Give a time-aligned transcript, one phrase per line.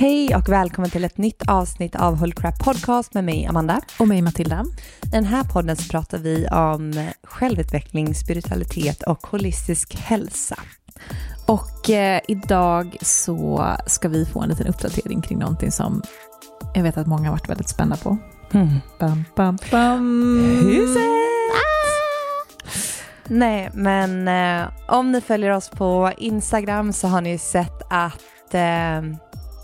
[0.00, 3.80] Hej och välkommen till ett nytt avsnitt av Whole Crap Podcast med mig Amanda.
[3.98, 4.64] Och mig Matilda.
[5.02, 10.56] I den här podden så pratar vi om självutveckling, spiritualitet och holistisk hälsa.
[11.46, 16.02] Och eh, idag så ska vi få en liten uppdatering kring någonting som
[16.74, 18.18] jag vet att många har varit väldigt spända på.
[18.52, 18.68] Mm.
[18.98, 20.60] Bam, bam, bam.
[20.62, 21.02] Huset!
[21.52, 22.70] Ah!
[23.28, 29.02] Nej, men eh, om ni följer oss på Instagram så har ni sett att eh,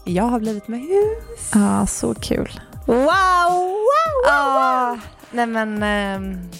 [0.05, 1.51] jag har blivit med hus.
[1.55, 2.61] Ja, ah, så kul.
[2.87, 4.57] Wow, wow, wow!
[4.57, 4.97] Ah,
[5.31, 5.83] nej men...
[6.23, 6.51] Um,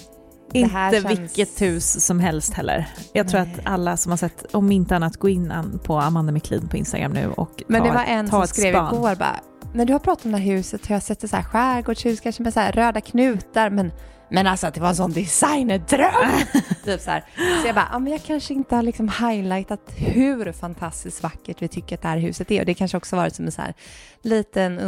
[0.53, 1.05] inte känns...
[1.05, 2.87] vilket hus som helst heller.
[3.13, 5.53] Jag tror att alla som har sett, om inte annat, gå in
[5.83, 8.95] på Amanda McLean på Instagram nu och Men ta, det var en som skrev span.
[8.95, 9.39] igår bara,
[9.73, 12.19] när du har pratat om det här huset har jag sett det så här skärgårdshus,
[12.19, 13.91] kanske med så röda knutar, men
[14.29, 16.31] men alltså det var en sån designerdröm!
[16.85, 17.23] typ så, här.
[17.61, 21.67] så jag bara, ja men jag kanske inte har liksom highlightat hur fantastiskt vackert vi
[21.67, 22.59] tycker att det här huset är.
[22.59, 23.73] Och det kanske också varit som en så här
[24.21, 24.79] liten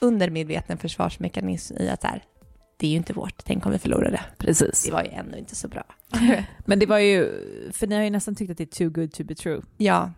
[0.00, 2.22] undermedveten försvarsmekanism i att så här,
[2.76, 4.20] det är ju inte vårt, tänk om vi förlorar det.
[4.38, 4.84] Precis.
[4.84, 5.84] Det var ju ändå inte så bra.
[6.64, 7.30] men det var ju,
[7.72, 9.62] för ni har ju nästan tyckt att det är too good to be true.
[9.76, 10.10] Ja,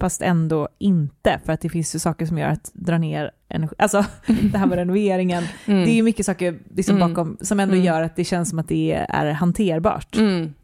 [0.00, 3.74] fast ändå inte, för att det finns ju saker som gör att dra ner energi.
[3.78, 5.84] Alltså det här med renoveringen, mm.
[5.84, 7.08] det är ju mycket saker liksom mm.
[7.08, 7.86] bakom som ändå mm.
[7.86, 10.16] gör att det känns som att det är hanterbart.
[10.16, 10.54] Mm.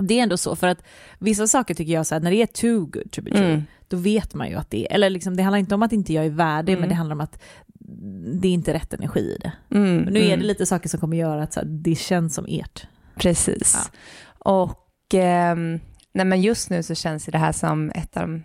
[0.00, 0.84] Det är ändå så, för att
[1.18, 3.62] vissa saker tycker jag så här, när det är too good to be true, mm.
[3.88, 6.12] då vet man ju att det är, eller liksom, det handlar inte om att inte
[6.12, 7.42] jag är värdig, men det handlar om att
[8.40, 9.52] det är inte rätt energi i det.
[9.68, 12.86] Men nu är det lite saker som kommer göra att här, det känns som ert.
[13.14, 13.90] Precis.
[14.44, 14.68] Ja.
[14.68, 15.56] Och eh,
[16.14, 18.42] nej men just nu så känns det här som ett av de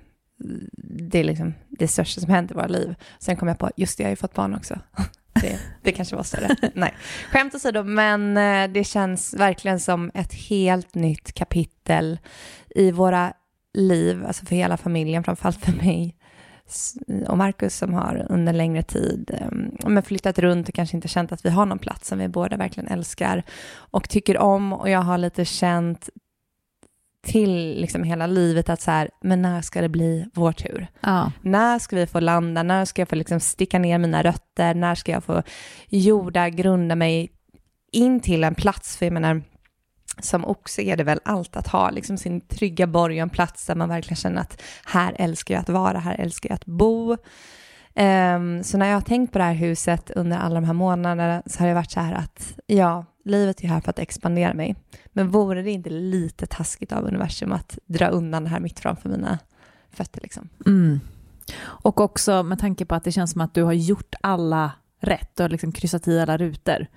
[0.78, 2.95] det är liksom det största som hänt i våra liv.
[3.19, 4.80] Sen kom jag på, just det, jag har ju fått barn också.
[5.42, 6.56] Det, det kanske var större.
[6.74, 6.94] Nej,
[7.31, 12.19] skämt åsido, men eh, det känns verkligen som ett helt nytt kapitel
[12.69, 13.34] i våra
[13.74, 16.18] liv, alltså för hela familjen, framförallt för mig
[17.28, 19.39] och Markus som har under längre tid
[19.86, 22.57] um, flyttat runt och kanske inte känt att vi har någon plats som vi båda
[22.57, 26.10] verkligen älskar och tycker om och jag har lite känt
[27.23, 30.87] till liksom hela livet att så här, men när ska det bli vår tur?
[31.01, 31.31] Ja.
[31.41, 32.63] När ska vi få landa?
[32.63, 34.73] När ska jag få liksom sticka ner mina rötter?
[34.73, 35.43] När ska jag få
[35.89, 37.31] jorda, grunda mig
[37.91, 38.97] in till en plats?
[38.97, 39.41] För jag menar,
[40.21, 43.65] som också är det väl allt att ha, liksom sin trygga borg och en plats
[43.65, 47.17] där man verkligen känner att här älskar jag att vara, här älskar jag att bo.
[47.95, 51.43] Um, så när jag har tänkt på det här huset under alla de här månaderna
[51.45, 54.75] så har det varit så här att ja, livet är här för att expandera mig.
[55.07, 59.09] Men vore det inte lite taskigt av universum att dra undan det här mitt framför
[59.09, 59.39] mina
[59.91, 60.50] fötter liksom?
[60.65, 61.00] Mm.
[61.63, 65.35] Och också med tanke på att det känns som att du har gjort alla rätt,
[65.35, 66.88] du har liksom kryssat i alla rutor.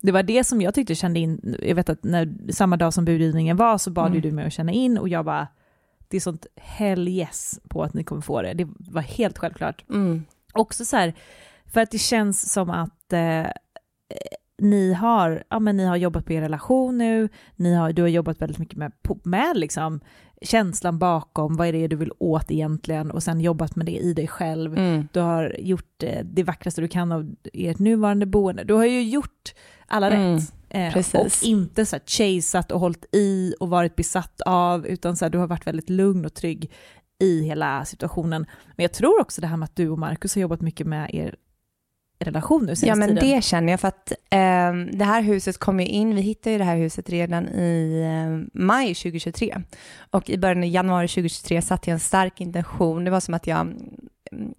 [0.00, 3.04] Det var det som jag tyckte kände in, jag vet att när, samma dag som
[3.04, 4.20] budgivningen var så bad mm.
[4.20, 5.48] du mig att känna in och jag bara,
[6.08, 9.84] det är sånt hell yes på att ni kommer få det, det var helt självklart.
[9.90, 10.24] Mm.
[10.52, 11.14] Också så här,
[11.66, 13.46] för att det känns som att eh,
[14.58, 18.08] ni har, ja, men ni har jobbat på er relation nu, ni har, du har
[18.08, 20.00] jobbat väldigt mycket med, med liksom,
[20.42, 24.14] känslan bakom, vad är det du vill åt egentligen och sen jobbat med det i
[24.14, 24.78] dig själv.
[24.78, 25.08] Mm.
[25.12, 28.64] Du har gjort eh, det vackraste du kan av ert nuvarande boende.
[28.64, 29.54] Du har ju gjort
[29.86, 30.34] alla mm.
[30.34, 30.52] rätt.
[30.70, 35.24] Eh, och inte så här chaseat och hållit i och varit besatt av, utan så
[35.24, 36.72] här, du har varit väldigt lugn och trygg
[37.20, 38.46] i hela situationen.
[38.76, 41.14] Men jag tror också det här med att du och Markus har jobbat mycket med
[41.14, 41.34] er
[42.20, 43.24] relation nu Ja, men tiden.
[43.24, 46.58] det känner jag för att eh, det här huset kom ju in, vi hittade ju
[46.58, 49.62] det här huset redan i eh, maj 2023
[50.10, 53.04] och i början av januari 2023 satte jag en stark intention.
[53.04, 54.54] Det var som att jag, mm,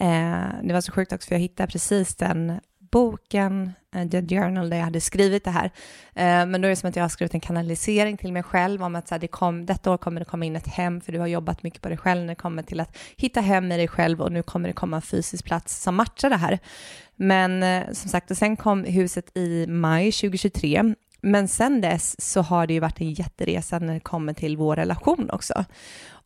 [0.00, 2.60] eh, det var så sjukt också för jag hittade precis den
[2.94, 5.70] boken, eh, The Journal, där jag hade skrivit det här.
[6.14, 8.82] Eh, men då är det som att jag har skrivit en kanalisering till mig själv
[8.82, 11.12] om att så här, det kom, detta år kommer det komma in ett hem, för
[11.12, 13.76] du har jobbat mycket på dig själv när det kommer till att hitta hem i
[13.76, 16.58] dig själv och nu kommer det komma en fysisk plats som matchar det här.
[17.16, 22.42] Men eh, som sagt, och sen kom huset i maj 2023 men sen dess så
[22.42, 25.64] har det ju varit en jätteresa när det kommer till vår relation också.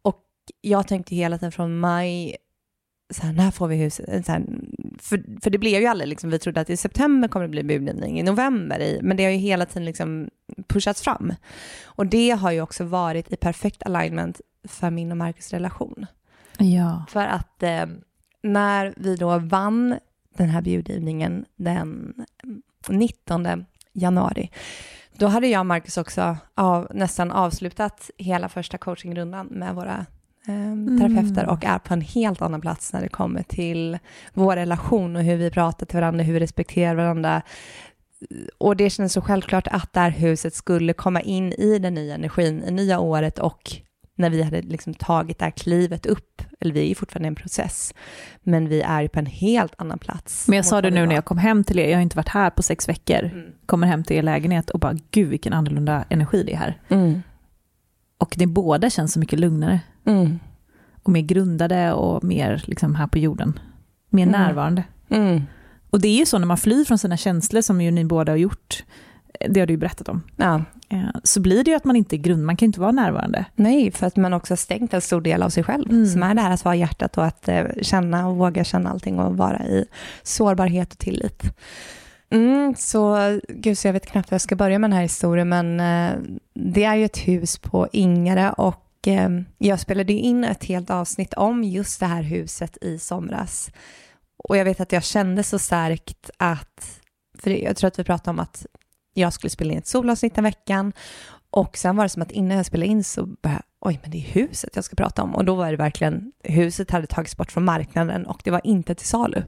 [0.03, 0.23] Och
[0.61, 2.37] jag tänkte hela tiden från maj
[3.11, 4.27] så här, när får vi huset?
[4.27, 4.45] Så här,
[4.99, 7.63] för, för det blev ju aldrig, liksom, vi trodde att i september kommer det bli
[7.63, 10.31] budgivning, i november, i, men det har ju hela tiden liksom
[10.67, 11.35] pushats fram.
[11.85, 16.07] Och det har ju också varit i perfekt alignment för min och Marcus relation.
[16.59, 17.05] Ja.
[17.09, 17.87] För att eh,
[18.43, 19.99] när vi då vann
[20.37, 22.15] den här budgivningen den
[22.89, 24.51] 19 januari,
[25.17, 30.07] då hade jag och Marcus också av, nästan avslutat hela första coachingrundan med våra
[30.99, 31.55] terapeuter mm.
[31.55, 33.99] och är på en helt annan plats när det kommer till
[34.35, 37.43] vår relation och hur vi pratar till varandra, hur vi respekterar varandra.
[38.59, 42.15] Och det kändes så självklart att det här huset skulle komma in i den nya
[42.15, 43.81] energin, i nya året och
[44.19, 47.29] när vi hade liksom tagit det här klivet upp, eller vi är ju fortfarande i
[47.29, 47.95] en process,
[48.43, 50.49] men vi är ju på en helt annan plats.
[50.49, 52.29] Men jag sa det nu när jag kom hem till er, jag har inte varit
[52.29, 53.47] här på sex veckor, mm.
[53.67, 56.81] kommer hem till er lägenhet och bara, gud vilken annorlunda energi det är här.
[56.89, 57.23] Mm.
[58.19, 59.81] Och det båda känns så mycket lugnare.
[60.09, 60.39] Mm.
[61.03, 63.59] Och mer grundade och mer liksom här på jorden.
[64.11, 64.41] Mer mm.
[64.41, 64.85] närvarande.
[65.09, 65.43] Mm.
[65.91, 68.33] Och det är ju så när man flyr från sina känslor, som ju ni båda
[68.33, 68.85] har gjort,
[69.49, 70.23] det har du ju berättat om.
[70.37, 70.65] Ja.
[71.25, 73.45] Så blir det ju att man inte är grund, man kan inte vara närvarande.
[73.55, 76.07] Nej, för att man också har stängt en stor del av sig själv, mm.
[76.07, 79.19] som är det här att vara hjärtat och att eh, känna och våga känna allting
[79.19, 79.85] och vara i
[80.23, 81.43] sårbarhet och tillit.
[82.31, 83.17] Mm, så
[83.49, 86.19] gud, så jag vet knappt hur jag ska börja med den här historien, men eh,
[86.55, 91.35] det är ju ett hus på Ingare och eh, jag spelade in ett helt avsnitt
[91.35, 93.71] om just det här huset i somras.
[94.49, 97.01] Och jag vet att jag kände så starkt att,
[97.39, 98.67] för jag tror att vi pratade om att
[99.15, 100.93] jag skulle spela in ett solavsnitt den veckan
[101.51, 104.19] och sen var det som att innan jag spelade in så bara, oj men det
[104.19, 107.53] är huset jag ska prata om och då var det verkligen, huset hade tagits bort
[107.53, 109.43] från marknaden och det var inte till salu.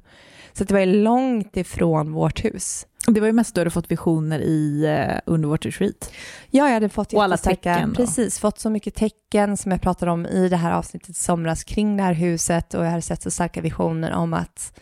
[0.53, 2.87] Så det var långt ifrån vårt hus.
[3.07, 6.13] Det var ju mest då du fått visioner i uh, Underwater Retreat.
[6.51, 7.95] Ja, jag hade fått och alla tecken.
[7.95, 11.65] Precis, fått så mycket tecken som jag pratade om i det här avsnittet i somras
[11.65, 14.81] kring det här huset och jag hade sett så starka visioner om att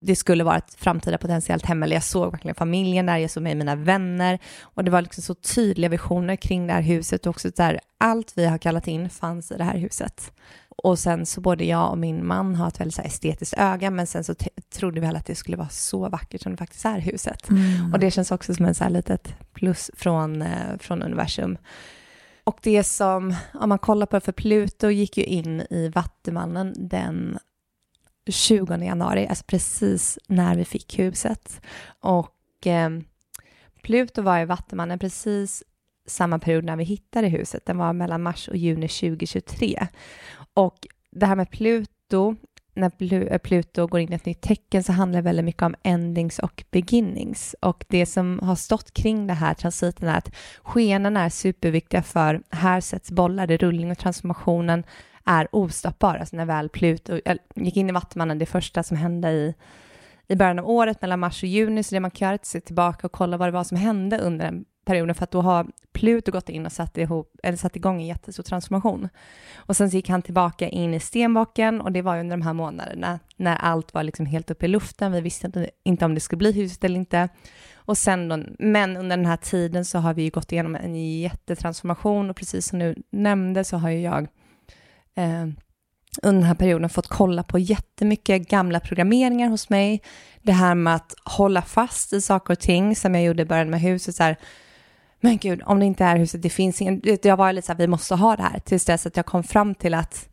[0.00, 3.42] det skulle vara ett framtida potentiellt hem, eller jag såg verkligen familjen där, jag såg
[3.42, 7.30] med mina vänner och det var liksom så tydliga visioner kring det här huset och
[7.30, 10.32] också där allt vi har kallat in fanns i det här huset.
[10.82, 14.06] Och sen så både jag och min man har ett väldigt så estetiskt öga, men
[14.06, 14.34] sen så
[14.74, 17.48] trodde vi alla att det skulle vara så vackert som det faktiskt är huset.
[17.48, 17.92] Mm.
[17.92, 21.58] Och det känns också som en så här litet plus från, eh, från universum.
[22.44, 26.74] Och det som, om man kollar på det, för Pluto gick ju in i Vattumannen
[26.76, 27.38] den
[28.30, 31.60] 20 januari, alltså precis när vi fick huset.
[32.00, 32.90] Och eh,
[33.82, 35.62] Pluto var i Vattumannen precis
[36.06, 37.66] samma period när vi hittade huset.
[37.66, 39.86] Den var mellan mars och juni 2023.
[40.54, 42.36] Och det här med Pluto,
[42.74, 45.74] när eh, Pluto går in i ett nytt tecken så handlar det väldigt mycket om
[45.82, 47.56] endings och beginnings.
[47.60, 52.42] Och det som har stått kring det här transiten är att skenan är superviktiga för
[52.50, 54.84] här sätts bollar det rullning och transformationen
[55.24, 56.16] är ostoppbar.
[56.16, 59.54] Alltså när väl Pluto eh, gick in i Vattumannen, det första som hände i,
[60.28, 62.46] i början av året mellan mars och juni, så det man kan göra är att
[62.46, 65.40] se tillbaka och kolla vad det var som hände under den perioden för att då
[65.40, 69.08] har Pluto gått in och satt, ihop, eller satt igång en jättestor transformation.
[69.54, 72.52] Och sen så gick han tillbaka in i stenbocken och det var under de här
[72.52, 75.12] månaderna när allt var liksom helt uppe i luften.
[75.12, 77.28] Vi visste inte om det skulle bli huset eller inte.
[77.74, 81.20] Och sen då, men under den här tiden så har vi ju gått igenom en
[81.20, 84.28] jättetransformation och precis som du nämnde så har ju jag
[85.14, 85.46] eh,
[86.22, 90.02] under den här perioden fått kolla på jättemycket gamla programmeringar hos mig.
[90.42, 93.70] Det här med att hålla fast i saker och ting som jag gjorde i början
[93.70, 94.14] med huset.
[94.14, 94.36] Så här,
[95.20, 97.02] men gud, om det inte är huset, det finns ingen...
[97.22, 99.42] Jag var lite så här, vi måste ha det här, tills dess att jag kom
[99.42, 100.28] fram till att,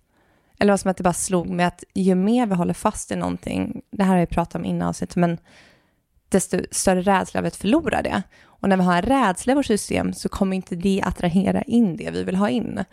[0.60, 3.15] eller vad som att det bara slog mig att ju mer vi håller fast i
[3.15, 5.38] någonting, det här har jag pratat om innan avsnittet, men
[6.29, 8.24] desto större rädsla av att förlora det.
[8.44, 11.98] Och när vi har en rädsla i vårt system så kommer inte det attrahera in
[11.98, 12.84] det vi vill ha in.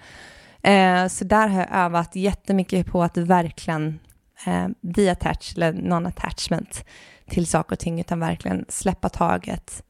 [0.63, 3.99] Eh, så där har jag övat jättemycket på att verkligen
[4.47, 6.85] eh, detach eller non-attachment
[7.29, 9.85] till saker och ting, utan verkligen släppa taget,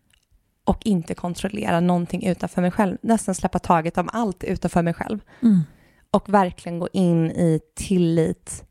[0.65, 2.97] och inte kontrollera någonting utanför mig själv.
[3.01, 5.21] Nästan släppa taget om allt utanför mig själv.
[5.43, 5.61] Mm.
[6.11, 8.65] Och verkligen gå in i tillit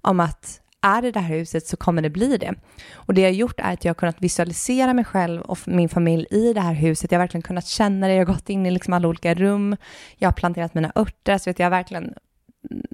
[0.00, 2.54] om att är det det här huset så kommer det bli det.
[2.94, 5.88] Och det jag har gjort är att jag har kunnat visualisera mig själv och min
[5.88, 7.12] familj i det här huset.
[7.12, 8.14] Jag har verkligen kunnat känna det.
[8.14, 9.76] Jag har gått in i liksom alla olika rum.
[10.16, 11.38] Jag har planterat mina örter.
[11.38, 12.14] Så vet jag har verkligen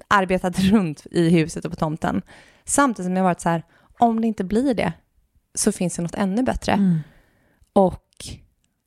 [0.07, 2.21] arbetat runt i huset och på tomten.
[2.65, 3.63] Samtidigt som jag varit så här,
[3.99, 4.93] om det inte blir det
[5.55, 6.71] så finns det något ännu bättre.
[6.71, 6.99] Mm.
[7.73, 8.03] Och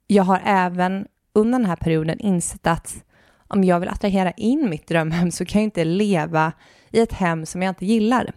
[0.07, 3.05] jag har även under den här perioden insett att
[3.49, 6.53] om jag vill attrahera in mitt drömhem så kan jag inte leva
[6.91, 8.33] i ett hem som jag inte gillar.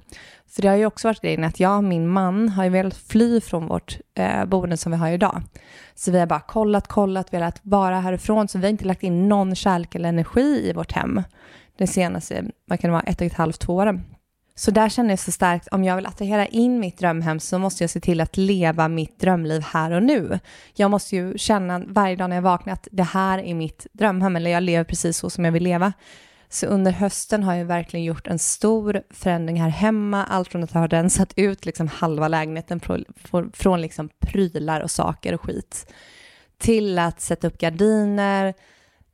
[0.50, 2.98] För det har ju också varit grejen att jag och min man har ju velat
[2.98, 5.42] fly från vårt eh, boende som vi har idag.
[5.96, 8.48] Så vi har bara kollat, kollat, velat vara härifrån.
[8.48, 11.22] Så vi har inte lagt in någon kärlek eller energi i vårt hem
[11.78, 14.04] Det senaste, vad kan det vara, ett och ett halvt, två åren.
[14.60, 17.84] Så där känner jag så starkt, om jag vill attrahera in mitt drömhem så måste
[17.84, 20.40] jag se till att leva mitt drömliv här och nu.
[20.76, 24.36] Jag måste ju känna varje dag när jag vaknar att det här är mitt drömhem,
[24.36, 25.94] eller jag lever precis så som jag vill leva.
[26.50, 30.72] Så under hösten har jag verkligen gjort en stor förändring här hemma, allt från att
[30.72, 32.80] ha rensat ut liksom halva lägenheten
[33.54, 35.94] från liksom prylar och saker och skit,
[36.58, 38.54] till att sätta upp gardiner,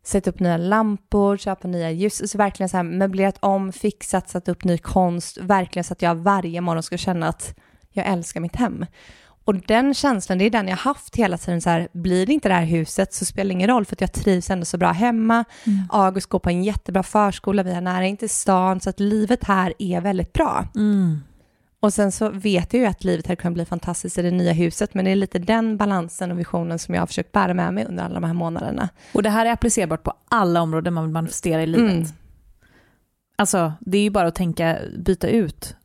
[0.04, 4.50] sätta upp nya lampor, köpa nya ljus, alltså verkligen så här möblerat om, fixat, satt
[4.50, 7.56] upp ny konst, verkligen så att jag varje morgon ska känna att
[7.92, 8.86] jag älskar mitt hem.
[9.46, 12.50] Och den känslan, det är den jag haft hela tiden, så här, blir det inte
[12.50, 14.92] det här huset så spelar det ingen roll för att jag trivs ändå så bra
[14.92, 15.46] hemma.
[15.64, 15.84] Mm.
[15.90, 19.44] August går på en jättebra förskola, vi har nära in till stan, så att livet
[19.44, 20.68] här är väldigt bra.
[20.76, 21.20] Mm.
[21.84, 24.54] Och sen så vet jag ju att livet här kan bli fantastiskt i det nya
[24.54, 27.74] huset, men det är lite den balansen och visionen som jag har försökt bära med
[27.74, 28.90] mig under alla de här månaderna.
[29.14, 31.92] Och det här är applicerbart på alla områden man vill manifestera i livet.
[31.92, 32.06] Mm.
[33.36, 35.76] Alltså, det är ju bara att tänka, byta ut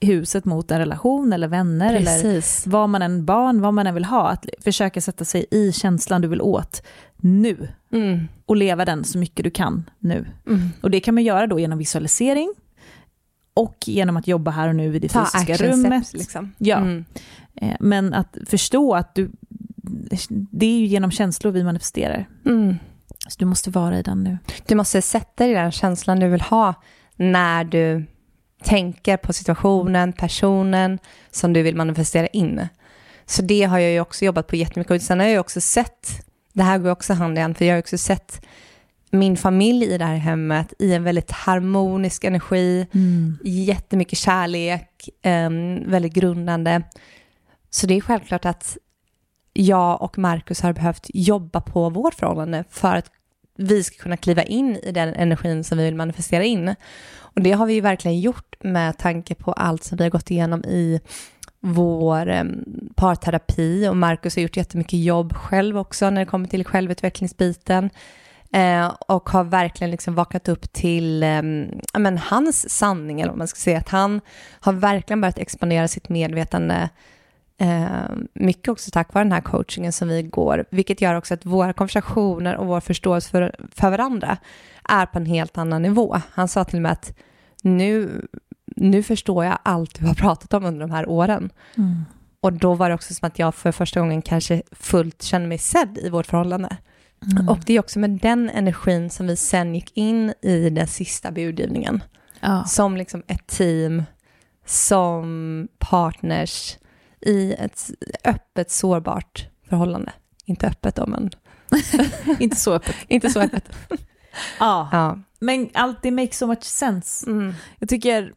[0.00, 2.66] huset mot en relation eller vänner Precis.
[2.66, 4.28] eller vad man än, barn, vad man än vill ha.
[4.28, 6.82] Att försöka sätta sig i känslan du vill åt
[7.16, 7.68] nu.
[7.92, 8.28] Mm.
[8.46, 10.26] Och leva den så mycket du kan nu.
[10.46, 10.68] Mm.
[10.80, 12.54] Och det kan man göra då genom visualisering,
[13.54, 16.12] och genom att jobba här och nu i det Ta fysiska rummet.
[16.12, 16.52] Liksom.
[16.58, 16.76] Ja.
[16.76, 17.04] Mm.
[17.54, 19.30] Eh, men att förstå att du,
[20.30, 22.28] det är ju genom känslor vi manifesterar.
[22.46, 22.76] Mm.
[23.28, 24.38] Så du måste vara i den nu.
[24.66, 26.74] Du måste sätta dig i den känslan du vill ha
[27.16, 28.04] när du
[28.62, 30.98] tänker på situationen, personen
[31.30, 32.68] som du vill manifestera in.
[33.26, 34.90] Så det har jag ju också jobbat på jättemycket.
[34.90, 36.08] Och sen har jag ju också sett,
[36.52, 38.46] det här går också hand i hand, för jag har också sett
[39.14, 43.38] min familj i det här hemmet i en väldigt harmonisk energi, mm.
[43.44, 46.82] jättemycket kärlek, um, väldigt grundande.
[47.70, 48.76] Så det är självklart att
[49.52, 53.10] jag och Markus har behövt jobba på vårt förhållande för att
[53.56, 56.74] vi ska kunna kliva in i den energin som vi vill manifestera in.
[57.16, 60.30] Och det har vi ju verkligen gjort med tanke på allt som vi har gått
[60.30, 61.00] igenom i
[61.60, 62.64] vår um,
[62.96, 67.90] parterapi och Markus har gjort jättemycket jobb själv också när det kommer till självutvecklingsbiten.
[68.54, 71.42] Eh, och har verkligen liksom vaknat upp till eh,
[71.98, 73.78] men, hans sanning, eller vad man ska säga.
[73.78, 74.20] Att han
[74.60, 76.88] har verkligen börjat expandera sitt medvetande
[77.58, 77.86] eh,
[78.34, 81.72] mycket också tack vare den här coachingen som vi går, vilket gör också att våra
[81.72, 84.36] konversationer och vår förståelse för, för varandra
[84.88, 86.20] är på en helt annan nivå.
[86.30, 87.14] Han sa till mig att
[87.62, 88.22] nu
[88.76, 91.50] nu förstår jag allt du har pratat om under de här åren.
[91.76, 92.04] Mm.
[92.40, 95.58] Och då var det också som att jag för första gången kanske fullt kände mig
[95.58, 96.76] sedd i vårt förhållande.
[97.32, 97.48] Mm.
[97.48, 101.30] Och det är också med den energin som vi sen gick in i den sista
[101.32, 102.02] budgivningen.
[102.40, 102.64] ja.
[102.64, 104.02] Som liksom ett team,
[104.66, 106.78] som partners
[107.20, 107.90] i ett
[108.24, 110.12] öppet, sårbart förhållande.
[110.44, 111.30] Inte öppet då, men
[112.38, 112.96] Inte så öppet.
[113.08, 113.72] inte så öppet.
[114.58, 114.88] Ja.
[114.92, 115.18] ja.
[115.40, 117.30] Men allt det makes so much sense.
[117.30, 117.52] Mm.
[117.78, 118.32] Jag tycker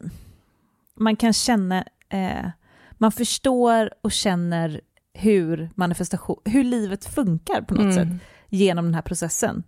[0.96, 2.46] man kan känna, eh,
[2.98, 4.80] man förstår och känner
[5.14, 7.94] hur manifestation, hur livet funkar på något Mm.
[7.94, 9.62] sätt genom den här processen.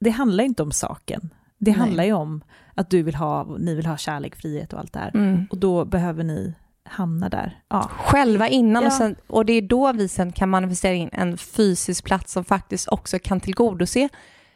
[0.00, 1.30] Det handlar inte om saken.
[1.58, 1.80] Det Nej.
[1.80, 4.98] handlar ju om att du vill ha, ni vill ha kärlek, frihet och allt det
[4.98, 5.10] här.
[5.14, 5.46] Mm.
[5.50, 7.60] Och då behöver ni hamna där.
[7.68, 7.82] Ja.
[7.82, 8.86] Själva innan Ja.
[8.86, 12.44] och, sen, och det är då vi sen kan manifestera in en fysisk plats som
[12.44, 14.08] faktiskt också kan tillgodose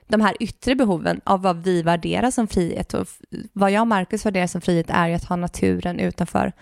[0.08, 2.94] de här yttre behoven av vad vi värderar som frihet.
[2.94, 3.06] Och
[3.52, 6.52] vad jag och Marcus värderar som frihet är ju att ha naturen utanför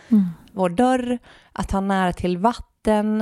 [0.53, 1.19] vår dörr,
[1.53, 3.21] att ha nära till vatten,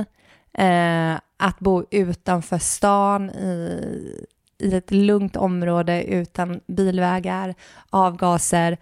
[0.53, 4.25] eh, att bo utanför stan i,
[4.57, 7.55] i ett lugnt område utan bilvägar,
[7.89, 8.77] avgaser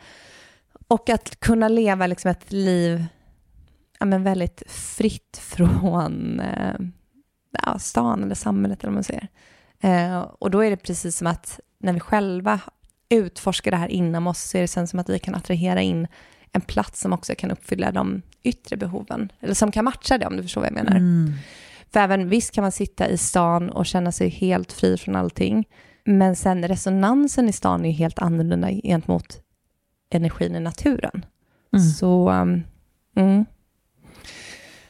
[0.87, 3.05] och att kunna leva liksom ett liv
[3.99, 6.75] ja, men väldigt fritt från eh,
[7.65, 9.27] ja, stan eller samhället eller vad man säger.
[9.79, 12.59] Eh, och då är det precis som att när vi själva
[13.09, 16.07] utforskar det här inom oss så är det sen som att vi kan attrahera in
[16.51, 19.31] en plats som också kan uppfylla de yttre behoven.
[19.39, 20.95] Eller som kan matcha det om du förstår vad jag menar.
[20.95, 21.33] Mm.
[21.93, 25.67] För även visst kan man sitta i stan och känna sig helt fri från allting.
[26.05, 29.39] Men sen resonansen i stan är ju helt annorlunda gentemot
[30.09, 31.25] energin i naturen.
[31.73, 31.85] Mm.
[31.85, 32.63] Så, um,
[33.15, 33.45] mm.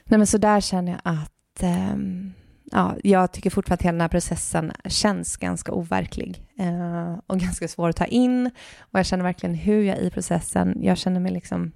[0.05, 2.33] Nej men så där känner jag att ehm,
[2.71, 7.67] ja, jag tycker fortfarande att hela den här processen känns ganska overklig eh, och ganska
[7.67, 8.45] svår att ta in.
[8.79, 11.71] Och jag känner verkligen hur jag i processen, jag känner mig liksom,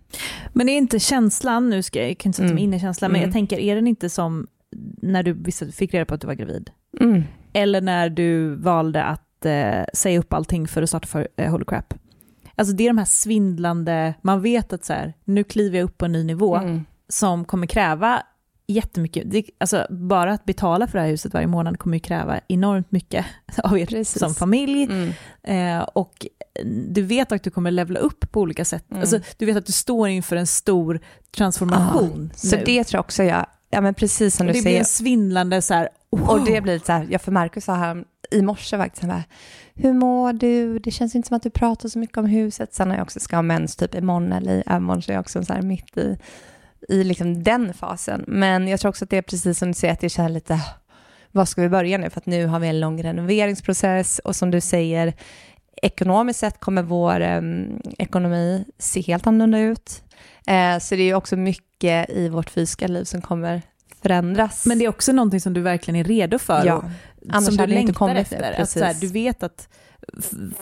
[0.54, 2.74] Men är inte känslan, nu ska jag, jag kan inte sätta mig Mm.
[2.74, 3.28] in i känslan, men Mm.
[3.30, 4.48] jag tänker, är den inte som
[5.02, 6.70] när du visste, fick reda på att du var gravid?
[7.00, 7.24] mm,
[7.54, 11.66] Eller när du valde att eh, säga upp allting för att starta för eh, Holy
[11.66, 11.94] Crap?
[12.56, 15.98] Alltså det är de här svindlande, man vet att så här, nu kliver jag upp
[15.98, 18.24] på en ny nivå mm, som kommer kräva
[18.68, 19.32] jättemycket.
[19.32, 22.92] Det, alltså bara att betala för det här huset varje månad kommer ju kräva enormt
[22.92, 23.26] mycket
[23.64, 24.20] av er Precis.
[24.20, 24.84] som familj.
[24.84, 25.12] mm,
[25.48, 26.26] Eh, och
[26.88, 28.86] du vet att du kommer levla upp på olika sätt.
[28.92, 29.02] Mm.
[29.02, 31.00] Alltså, du vet att du står inför en stor
[31.38, 32.64] transformation Så nu.
[32.66, 33.46] det tror jag också jag,
[33.76, 34.80] ja men precis som du det blir säger.
[34.80, 36.30] en svindlande så här, wow.
[36.30, 39.24] Och det blir så här, jag för Marcus sa här i morse faktiskt, han bara,
[39.74, 40.80] hur mår du?
[40.80, 42.74] Det känns inte som att du pratar så mycket om huset.
[42.74, 45.20] Sen har jag också ska ha mens typ imorgon eller i övermorgon, så jag är
[45.20, 46.18] också så här mitt i,
[46.90, 48.24] i liksom den fasen.
[48.28, 50.60] Men jag tror också att det är precis som du säger, att jag känner lite,
[51.32, 52.10] var ska vi börja nu?
[52.10, 55.14] För att nu har vi en lång renoveringsprocess och som du säger,
[55.82, 60.04] ekonomiskt sett kommer vår em, ekonomi se helt annorlunda ut.
[60.48, 63.62] Eh, så det är också mycket i vårt fysiska liv som kommer
[64.02, 64.66] förändras.
[64.66, 66.66] Men det är också någonting som du verkligen är redo för.
[66.66, 66.84] Ja.
[67.36, 68.54] och som du det längtar efter.
[68.58, 69.70] nu, Att så här, du vet att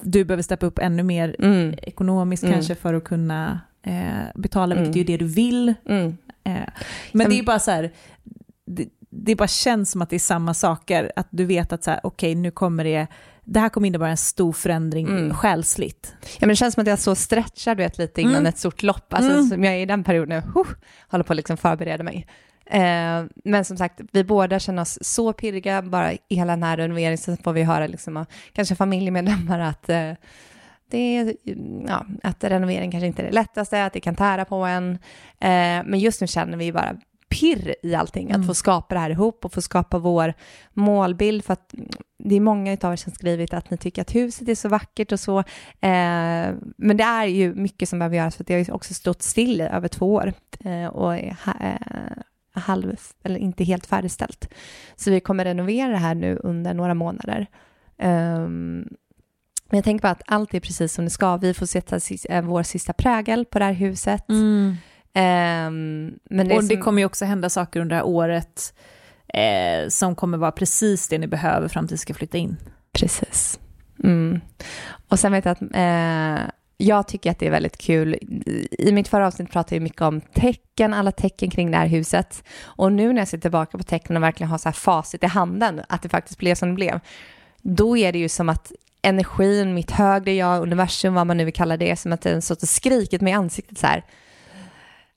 [0.02, 1.76] du behöver steppa upp ännu mer Mm.
[1.82, 2.54] ekonomiskt Mm.
[2.56, 3.93] kanske för att kunna eh,
[4.36, 5.02] betala, vilket Mm.
[5.02, 5.73] är det du vill.
[5.89, 6.17] Mm.
[6.43, 6.54] Eh,
[7.12, 7.91] men det är bara så här,
[8.65, 11.12] det, det bara känns som att det är samma saker.
[11.15, 13.08] Att du vet att så här, okej, nu kommer det,
[13.45, 15.34] det här kommer innebära en stor förändring Mm.
[15.34, 16.15] själsligt.
[16.21, 18.45] Ja, men det känns som att jag så stretchar du vet, lite innan Mm.
[18.45, 19.13] ett stort lopp.
[19.13, 19.45] Alltså, Mm.
[19.49, 20.67] som jag är i den perioden nu, huh,
[21.08, 22.27] håller på att liksom förbereda mig.
[22.65, 26.77] Eh, men som sagt, vi båda känner oss så pirriga bara i hela den här
[26.77, 27.17] renoveringen.
[27.17, 30.12] Så får vi höra liksom, av kanske familjemedlemmar att, eh,
[30.91, 31.34] det är,
[31.88, 34.91] ja, att renovering kanske inte är det lättaste, att det kan tära på en.
[35.39, 36.95] Eh, men just nu känner vi bara
[37.33, 38.47] pirr i allting, att Mm.
[38.47, 40.33] få skapa det här ihop och få skapa vår
[40.73, 41.43] målbild.
[41.45, 41.73] För att
[42.19, 45.11] det är många av er som skrivit att ni tycker att huset är så vackert
[45.11, 45.39] och så.
[45.39, 45.43] Eh,
[46.77, 49.21] men det är ju mycket som behöver göras för att det har ju också stått
[49.21, 50.33] still i över två år
[50.65, 54.49] eh, och är eh, halv, eller inte helt färdigställt.
[54.95, 57.47] Så vi kommer renovera det här nu under några månader.
[57.97, 58.87] Ehm,
[59.69, 61.37] men jag tänker bara att allt är precis som det ska.
[61.37, 64.23] Vi får sätta eh, vår sista prägel på det här huset.
[65.13, 68.73] Ehm, men det Och det som- kommer ju också hända saker under det här året
[69.34, 72.58] eh, som kommer vara precis det ni behöver fram tills ni ska flytta in.
[72.93, 73.60] Precis.
[74.04, 74.41] Mm.
[75.10, 78.15] Och sen vet jag att eh, jag tycker att det är väldigt kul.
[78.80, 82.43] I mitt förra avsnitt pratade jag mycket om tecken, alla tecken kring det här huset.
[82.63, 85.28] Och nu när jag ser tillbaka på tecknen och verkligen har så här facit i
[85.28, 86.99] handen, att det faktiskt blev som det blev,
[87.62, 88.71] då är det ju som att
[89.02, 92.62] energin, mitt högre jag, universum, vad man nu vill kalla det, som att den stått
[92.63, 94.04] och skrikit mig i ansiktet så här.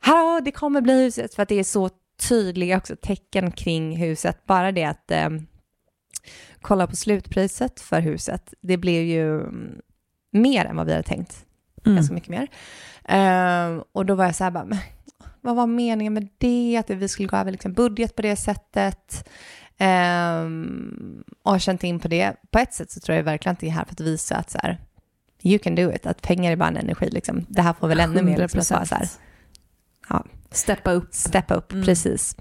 [0.07, 1.90] Hallå, det kommer bli huset, för att det är så
[2.29, 4.47] tydliga också tecken kring huset.
[4.47, 5.31] Bara det att eh,
[6.61, 9.81] kolla på slutpriset för huset, det blev ju mm,
[10.33, 11.45] mer än vad vi hade tänkt.
[11.85, 11.97] Mm.
[11.97, 12.49] ganska mycket mer.
[13.05, 14.79] Ehm, och då var jag så här bara, men,
[15.40, 16.77] vad var meningen med det?
[16.77, 19.29] Att vi skulle gå över liksom budget på det sättet.
[19.79, 22.37] Ehm, och har känt in på det.
[22.51, 24.51] På ett sätt så tror jag verkligen att det är här för att visa att
[24.51, 24.79] så här,
[25.42, 26.07] you can do it.
[26.07, 27.47] Att pengar är bara en energi liksom.
[27.49, 29.09] Det här får väl ännu mer liksom, bara så här,
[30.09, 31.09] ja, Steppa upp.
[31.14, 31.85] Steppa upp, Mm.
[31.85, 32.37] precis.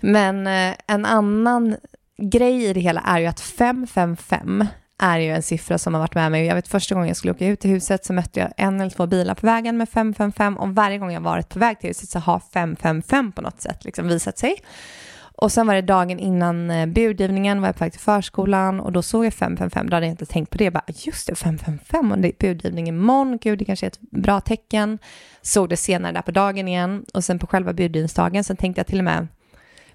[0.00, 1.76] Men eh, en annan
[2.22, 4.66] grej i det hela är ju att 555
[5.02, 6.46] är ju en siffra som har varit med mig.
[6.46, 8.90] Jag vet första gången jag skulle åka ut till huset så mötte jag en eller
[8.90, 12.08] två bilar på vägen med 555 och varje gång jag varit på väg till huset
[12.08, 14.54] så har 555 på något sätt liksom visat sig.
[15.40, 18.92] Och sen var det dagen innan eh, budgivningen, var jag på väg till förskolan och
[18.92, 20.64] då såg jag 555, då hade jag inte tänkt på det.
[20.64, 23.88] Jag bara, ah, just det, 555 och det är budgivning imorgon, gud det kanske är
[23.88, 24.98] ett bra tecken.
[25.42, 28.86] Såg det senare där på dagen igen och sen på själva budgivningsdagen så tänkte jag
[28.86, 29.28] till och med,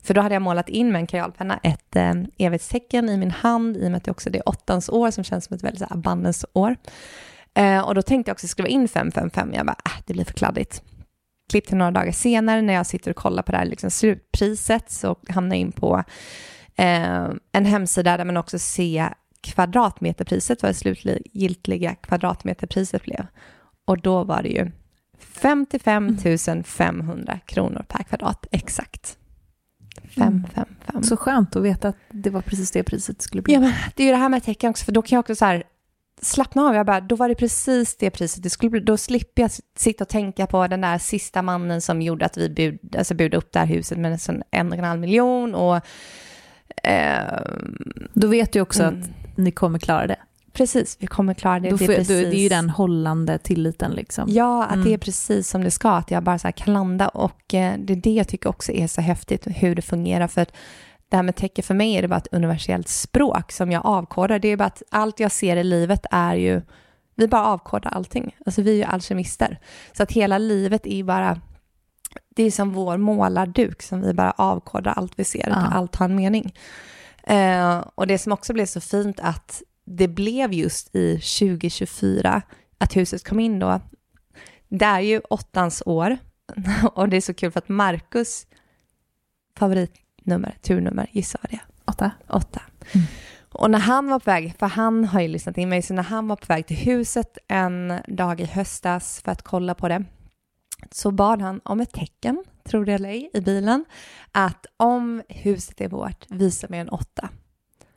[0.02, 3.78] för då hade jag målat in med en kajalpenna ett eh, evighetstecken i min hand
[3.78, 5.80] i och med att det också det är åttans år som känns som ett väldigt
[5.80, 6.76] så här, abundance år.
[7.54, 10.34] Eh, och då tänkte jag också skriva in 555, jag bara, äh, det blir för
[10.34, 10.84] kladdigt.
[11.54, 14.92] Klipp till några dagar senare när jag sitter och kollar på det här liksom, slutpriset
[14.92, 16.04] så hamnar jag in på
[16.76, 23.28] eh, en hemsida där man också ser kvadratmeterpriset, vad det slutgiltiga kvadratmeterpriset blev.
[23.86, 24.72] Och då var det ju
[25.20, 26.18] 55
[26.64, 29.18] 500 kronor per kvadrat, exakt.
[30.16, 31.04] 555.
[31.04, 33.54] Så skönt att veta att det var precis det priset skulle bli.
[33.54, 35.36] Ja, men det är ju det här med tecken också, för då kan jag också
[35.36, 35.64] så här
[36.24, 36.76] slappna av.
[36.76, 38.80] Jag bara, då var det precis det priset det skulle bli.
[38.80, 42.50] Då slipper jag sitta och tänka på den där sista mannen som gjorde att vi
[42.50, 45.56] bud, alltså budade upp det här huset med en sån en och en halv miljon
[45.56, 45.80] och...
[46.84, 47.42] Eh,
[48.14, 50.16] Då vet du också mm, att ni kommer klara det.
[50.54, 51.70] precis, vi kommer klara det.
[51.70, 54.26] Då det, får, är då, precis, det är ju den hållande tilliten liksom.
[54.30, 54.86] Ja, att Mm.
[54.86, 57.94] det är precis som det ska, att jag bara så kan landa och eh, det
[57.94, 60.52] är det jag tycker också är så häftigt, hur det fungerar, för att
[61.14, 64.40] det här med tecken för mig är det bara ett universellt språk som jag avkodar.
[64.40, 66.62] Det är bara att allt jag ser i livet är ju,
[67.16, 68.36] vi bara avkodar allting.
[68.46, 69.60] Alltså vi är ju alkemister.
[69.98, 71.42] Så att hela livet är ju bara,
[72.36, 75.56] det är som vår målarduk som vi bara avkodar allt vi ser, Ja.
[75.56, 76.54] allt har en mening.
[77.24, 82.42] Eh, och det som också blev så fint att det blev just i 2024
[82.78, 83.80] att huset kom in då.
[84.70, 86.18] Det är ju åttans år
[86.94, 88.48] och det är så kul för att Marcus
[90.24, 91.66] favoritnummer, turnummer, gissa vad det är?
[91.86, 92.12] Åtta.
[92.28, 92.62] Åtta.
[92.94, 93.08] Mm.
[93.52, 96.04] Och när han var på väg, för han har ju lyssnat in mig, så när
[96.04, 100.06] han var på väg till huset en dag i höstas för att kolla på det,
[100.92, 103.86] så bad han om ett tecken, tror det eller ej, i bilen,
[104.32, 107.30] att om huset är vårt, visa mig en åtta.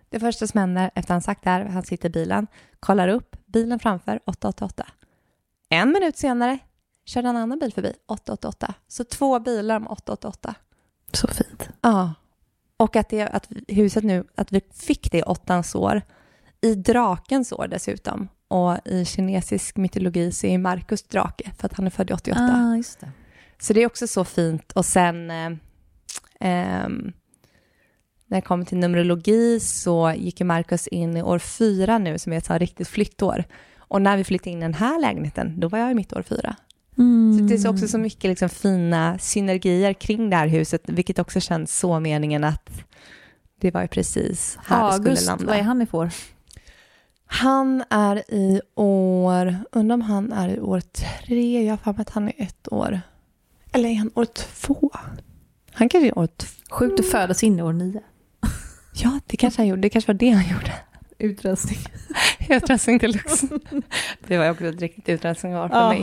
[0.09, 2.47] Det första som händer efter han sagt det här, han sitter i bilen,
[2.81, 4.87] kollar upp, bilen framför, 888.
[5.69, 6.59] En minut senare
[7.05, 8.75] körde en annan bil förbi, 888.
[8.89, 10.55] Så två bilar med 888.
[11.13, 11.66] Så fint.
[11.87, 12.15] Ja.
[12.77, 16.03] Och att, det, att huset nu, att vi fick det i åttans år,
[16.61, 18.29] i drakens år dessutom.
[18.49, 22.41] Och i kinesisk mytologi så är Markus drake, för att han är född i 88.
[22.41, 23.11] Ah, just det.
[23.59, 24.73] Så det är också så fint.
[24.73, 25.51] Och sen, eh,
[26.41, 27.13] ehm,
[28.27, 32.33] när det kommer till numerologi så gick ju Markus in i år fyra nu, som
[32.33, 33.45] är ett så riktigt flyttår.
[33.79, 36.23] Och när vi flyttade in i den här lägenheten, då var jag i mitt år
[36.23, 36.57] fyra.
[36.97, 41.41] Så det är också så mycket liksom fina synergier kring det här huset, vilket också
[41.41, 42.71] känns så meningen att
[43.61, 45.47] det var ju precis här det August, skulle landa.
[45.47, 46.11] vad är han i får?
[47.27, 52.01] Han är i år, undrar om han är i år tre, jag har för mig
[52.01, 53.01] att han är ett år.
[53.73, 54.91] Eller är han år två?
[55.73, 56.47] Han kanske är år två.
[56.71, 58.01] Sjukt att födas in i år nio.
[58.95, 59.83] Ja, det kanske han gjorde.
[59.83, 60.73] Det kanske var det han gjorde.
[61.19, 61.79] Utrensning.
[62.49, 63.49] Utrensning deluxe.
[64.27, 66.01] det var också ett riktigt utrensningsår för mig.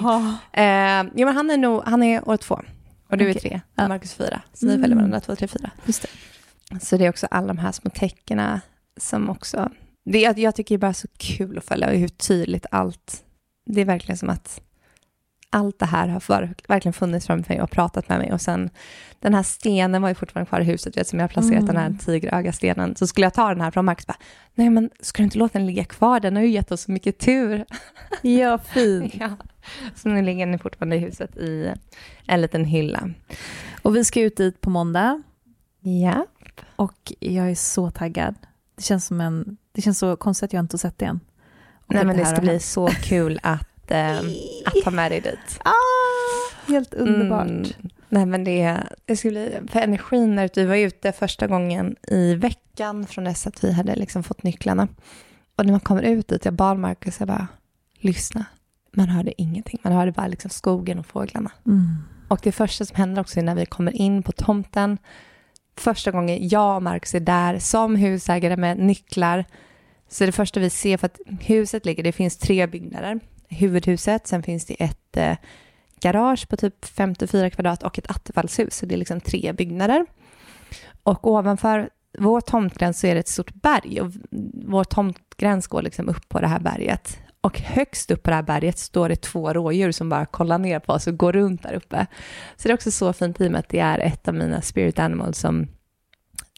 [0.53, 2.61] Eh, jo, men han är nog, han är år två.
[3.09, 3.41] Och du är Okej.
[3.41, 3.83] tre, Ja.
[3.83, 4.41] och Marcus fyra.
[4.53, 4.81] Så ni Mm.
[4.83, 5.71] följer varandra, två, tre, fyra.
[5.85, 6.79] Just det.
[6.79, 8.59] Så det är också alla de här små tecknen
[8.97, 9.69] som också...
[10.05, 13.23] Det, jag, jag tycker det är bara så kul att följa hur tydligt allt...
[13.65, 14.61] Det är verkligen som att
[15.53, 18.33] allt det här har för, verkligen funnits framför mig och pratat med mig.
[18.33, 18.69] Och sen
[19.19, 21.65] den här stenen var ju fortfarande kvar i huset, vet, som jag har placerat Mm.
[21.65, 22.95] den här tigerögastenen.
[22.95, 24.17] Så skulle jag ta den här från Max bara,
[24.55, 26.19] nej men ska du inte låta den ligga kvar?
[26.19, 27.65] Den har ju gett oss så mycket tur.
[28.21, 29.13] Ja, fint.
[29.19, 29.29] ja.
[29.95, 31.73] Så nu ligger den fortfarande i huset i
[32.27, 33.09] en liten hylla.
[33.81, 35.21] Och vi ska ut dit på måndag
[35.81, 36.25] Ja.
[36.75, 38.35] och jag är så taggad.
[38.75, 41.19] Det känns som en, det känns så konstigt att jag inte har sett det än.
[41.87, 44.17] Och Nej men det ska bli så kul att, eh,
[44.65, 45.59] att ta med dig dit.
[45.65, 47.47] Ah, helt underbart.
[47.47, 47.71] Mm.
[48.09, 52.35] Nej men det, det skulle bli, för energin när vi var ute första gången i
[52.35, 54.87] veckan från dess att vi hade liksom fått nycklarna.
[55.55, 57.47] Och när man kommer ut dit, jag bad Marcus, jag bara,
[57.99, 58.45] lyssna.
[58.91, 61.51] Man hörde ingenting, man hörde bara liksom skogen och fåglarna.
[61.65, 61.97] Mm.
[62.27, 64.97] Och det första som händer också är när vi kommer in på tomten,
[65.77, 69.45] första gången jag och Marcus är där som husägare med nycklar,
[70.09, 73.19] så det första vi ser, för att huset ligger, det finns tre byggnader.
[73.53, 74.27] Huvudhuset.
[74.27, 75.37] Sen finns det ett eh,
[75.99, 78.75] garage på typ 54 kvadrat och ett attefallshus.
[78.75, 80.05] Så det är liksom tre byggnader.
[81.03, 81.89] Och ovanför
[82.19, 84.11] vår tomtgräns så är det ett stort berg och
[84.65, 87.19] vår tomtgräns går liksom upp på det här berget.
[87.41, 90.79] Och högst upp på det här berget står det två rådjur som bara kollar ner
[90.79, 92.07] på oss och går runt där uppe.
[92.55, 94.61] Så det är också så fint i och med att det är ett av mina
[94.61, 95.67] spirit animals som,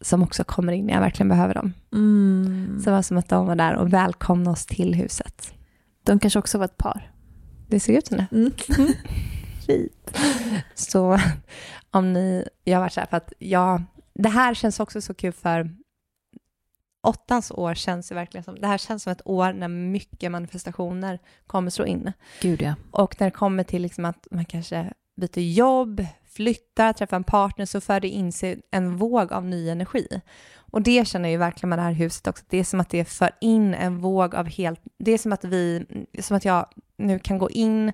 [0.02, 1.74] som också kommer in när jag verkligen behöver dem.
[1.94, 2.80] Mm.
[2.80, 5.54] Så det var som att de var där och välkomnade oss till huset.
[6.06, 7.12] De kanske också var ett par.
[7.68, 8.28] Det ser ut som det.
[8.32, 8.52] Mm.
[9.68, 10.18] Fint.
[10.74, 11.20] Så
[11.92, 15.14] om ni, jag har varit så här för att jag, det här känns också så
[15.14, 15.70] kul för
[17.04, 21.20] åttans år känns det verkligen som, det här känns som ett år när mycket manifestationer
[21.48, 22.12] kommer slå in.
[22.42, 22.76] Gud ja.
[22.92, 27.66] Och när det kommer till liksom att man kanske byter jobb, flyttar, träffar en partner
[27.66, 30.22] så för det in sig en våg av ny energi.
[30.76, 32.44] Och det känner jag ju verkligen med det här huset också.
[32.50, 34.82] Det är som att det för in en våg av helt...
[34.98, 35.86] Det är som att vi,
[36.20, 36.66] som att jag
[36.98, 37.92] nu kan gå in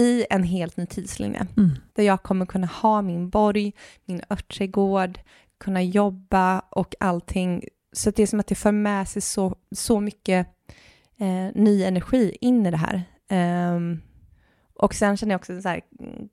[0.00, 1.46] i en helt ny tidslinje.
[1.56, 1.70] Mm.
[1.92, 3.72] Där jag kommer kunna ha min borg,
[4.04, 5.20] min örtträdgård,
[5.58, 7.64] kunna jobba och allting.
[7.92, 10.46] Så det är som att det för med sig så, så mycket
[11.18, 13.02] eh, ny energi in i det här.
[13.28, 14.00] Ehm,
[14.74, 16.28] och sen känner jag också så här, mm,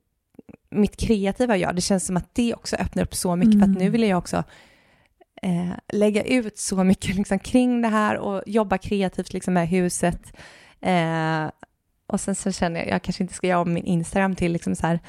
[0.70, 3.78] mitt kreativa jag, det känns som att det också öppnar upp så mycket, för att
[3.78, 3.92] nu Mm.
[3.92, 4.44] vill jag också
[5.42, 10.32] eh, lägga ut så mycket liksom, kring det här och jobba kreativt liksom, med huset.
[10.80, 11.50] Eh,
[12.06, 14.74] och sen så känner jag, jag kanske inte ska göra om min Instagram till liksom
[14.74, 15.00] så här,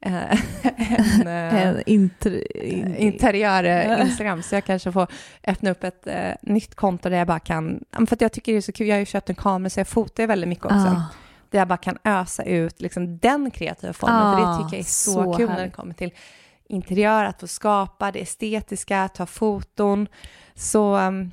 [0.00, 0.40] eh,
[1.20, 5.06] en, eh, Eh, inter, in, interiör eh, Instagram, så jag kanske får
[5.46, 8.62] öppna upp ett eh, nytt konto där jag bara kan, för jag tycker det är
[8.62, 11.02] så kul, jag har ju köpt en kamera så jag fotar väldigt mycket också, Ah.
[11.50, 14.80] där jag bara kan ösa ut liksom den kreativa formen, för det Ah, tycker jag
[14.80, 15.76] är så, så kul när det härligt.
[15.76, 16.10] kommer till
[16.68, 20.08] interiör, att få skapa det estetiska, ta foton.
[20.54, 21.30] Så um,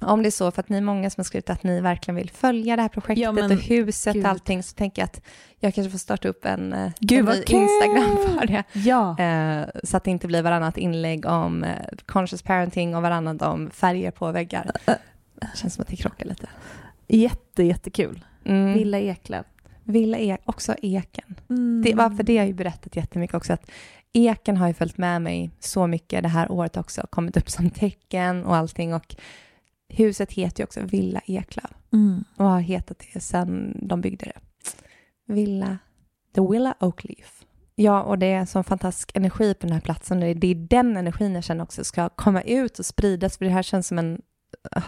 [0.00, 2.16] om det är så, för att ni är många som har skrivit att ni verkligen
[2.16, 5.20] vill följa det här projektet Ja, men och huset och allting, så tänker jag att
[5.58, 7.56] jag kanske får starta upp en, eh, Gud, en ny kul!
[7.56, 8.64] Instagram för det.
[8.72, 9.18] Ja.
[9.18, 11.70] Eh, så att det inte blir varannat inlägg om eh,
[12.06, 14.70] conscious parenting och varannat om färger på väggar.
[15.34, 16.48] Det känns som att det krockar lite.
[17.08, 18.24] Jätte, jättekul.
[18.44, 18.74] Mm.
[18.74, 19.46] Villa Eklöf.
[19.84, 21.34] Villa e- också eken.
[21.50, 21.82] Mm.
[21.84, 23.70] Det, varför det har jag ju berättat jättemycket också, att
[24.12, 27.70] eken har ju följt med mig så mycket det här året också, kommit upp som
[27.70, 29.16] tecken och allting och
[29.88, 32.24] huset heter ju också Villa Eklöf Mm.
[32.36, 34.40] och har hetat det sedan de byggde det.
[35.32, 35.78] Villa,
[36.34, 37.44] The Villa Oakleaf.
[37.74, 40.20] Ja, och det är en sån fantastisk energi på den här platsen.
[40.20, 43.50] Det är, är den energin jag känner också ska komma ut och spridas, för det
[43.50, 44.22] här känns som en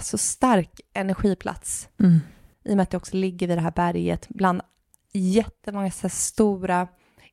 [0.00, 1.88] så stark energiplats.
[2.00, 2.20] Mm.
[2.64, 4.60] I och med att det också ligger vid det här berget bland
[5.18, 6.88] jättemånga så stora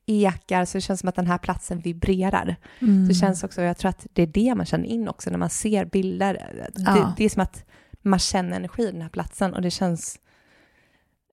[0.06, 2.56] ekar, så det känns som att den här platsen vibrerar.
[2.80, 3.08] Mm.
[3.08, 5.50] Det känns också, jag tror att det är det man känner in också när man
[5.50, 6.34] ser bilder.
[6.76, 7.14] Det, Ja.
[7.18, 7.66] det är som att
[8.02, 10.20] man känner energi i den här platsen och det känns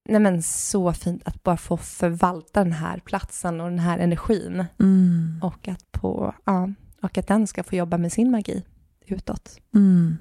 [0.05, 4.65] nej men, så fint att bara få förvalta den här platsen och den här energin
[4.81, 5.41] Mm.
[5.43, 6.71] och att, på, ja,
[7.03, 8.63] och att den ska få jobba med sin magi
[9.07, 9.61] utåt.
[9.75, 10.17] Mm.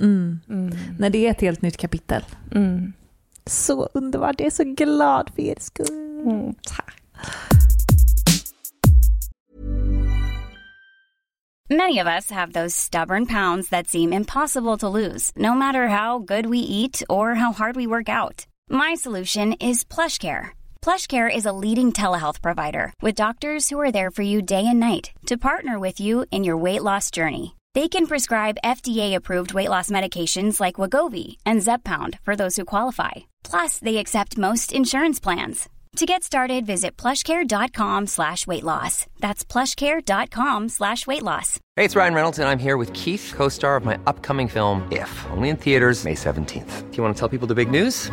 [0.00, 0.40] Mm.
[0.48, 0.76] Mm.
[0.98, 2.24] Nej, det är ett helt nytt kapitel.
[3.48, 4.40] Så underbart.
[4.40, 5.86] Jag är så glad för er skull.
[6.24, 6.94] Mm, tack.
[11.70, 16.18] Many of us have those stubborn pounds that seem impossible to lose, no matter how
[16.18, 18.46] good we eat or how hard we work out.
[18.70, 20.56] My solution is PlushCare.
[20.80, 24.80] PlushCare is a leading telehealth provider with doctors who are there for you day and
[24.80, 27.54] night to partner with you in your weight loss journey.
[27.74, 33.27] They can prescribe FDA-approved weight loss medications like Wagovi and Zepbound for those who qualify.
[33.44, 35.68] Plus, they accept most insurance plans.
[35.96, 39.06] To get started, visit plushcare.com slash weight loss.
[39.18, 41.58] That's plushcare.com slash weight loss.
[41.76, 44.86] Hey, it's Ryan Reynolds, and I'm here with Keith, co star of my upcoming film,
[44.92, 46.90] If, only in theaters, May 17th.
[46.90, 48.12] Do you want to tell people the big news?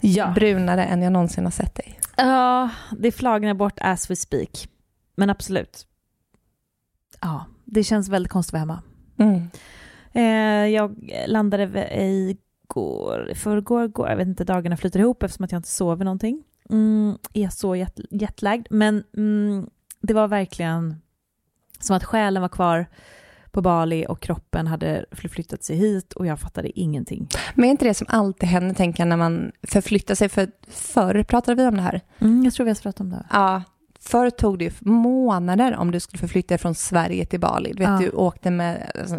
[0.00, 0.32] Ja.
[0.34, 2.00] Brunare än jag någonsin har sett dig.
[2.16, 4.68] Ja, det flagnar bort as we speak.
[5.14, 5.86] Men absolut.
[7.20, 8.82] Ja, det känns väldigt konstigt att vara hemma.
[9.18, 9.48] Mm.
[10.12, 15.58] Eh, jag landade igår, förrgår, går, jag vet inte, dagarna flyter ihop eftersom att jag
[15.58, 16.44] inte sover någonting.
[16.70, 21.00] Mm, är så jet, jetlagd, men mm, det var verkligen
[21.80, 22.86] som att själen var kvar
[23.50, 27.28] på Bali och kroppen hade förflyttat sig hit och jag fattade ingenting.
[27.54, 30.28] Men är inte det som alltid händer, tänker jag, när man förflyttar sig?
[30.28, 32.00] För förr pratade vi om det här.
[32.18, 33.26] Mm, jag tror vi har pratat om det.
[33.32, 33.62] Ja,
[34.00, 37.72] förr tog det ju månader om du skulle förflytta dig från Sverige till Bali.
[37.72, 37.98] Du vet, Ja.
[37.98, 39.18] du åkte med alltså,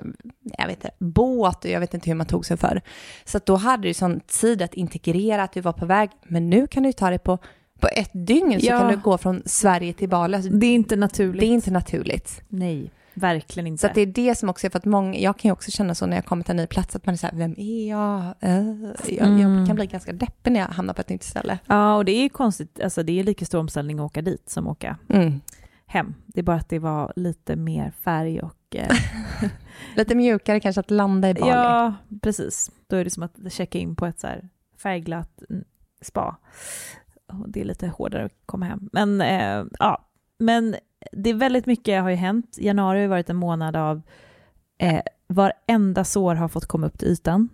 [0.57, 2.81] jag vet inte, båt och jag vet inte hur man tog sig för.
[3.25, 6.09] Så då hade du sån tid att integrera att du var på väg.
[6.27, 7.37] Men nu kan du ta det på,
[7.79, 8.79] på ett dygn så Ja.
[8.79, 10.35] kan du gå från Sverige till Bali.
[10.35, 11.39] Alltså, Det är inte naturligt.
[11.41, 12.41] det är inte naturligt.
[12.47, 13.81] Nej, verkligen inte.
[13.81, 15.71] Så att det är det som också är för att många, jag kan ju också
[15.71, 17.55] känna så när jag kommer till en ny plats att man är så här, vem
[17.57, 18.21] är jag?
[18.39, 18.63] Eh,
[19.07, 19.39] jag, Mm.
[19.57, 21.59] jag kan bli ganska deppig när jag hamnar på ett nytt ställe.
[21.65, 24.49] Ja, och det är ju konstigt, alltså det är lika stor omställning att åka dit
[24.49, 25.41] som att åka Mm.
[25.85, 26.13] hem.
[26.25, 28.75] Det är bara att det var lite mer färg och...
[28.75, 28.95] Eh,
[29.95, 31.51] Lite mjukare kanske att landa i Bali.
[31.51, 32.71] ja, precis.
[32.87, 35.63] Då är det som att checka in på ett så här färgglatt mm,
[36.01, 36.37] spa.
[37.27, 38.89] Och det är lite hårdare att komma hem.
[38.91, 40.05] Men eh, ja,
[40.39, 40.75] men
[41.11, 42.55] det är väldigt mycket har ju hänt.
[42.59, 44.01] Januari har ju varit en månad av
[44.79, 47.49] eh, varenda sår har fått komma upp till ytan.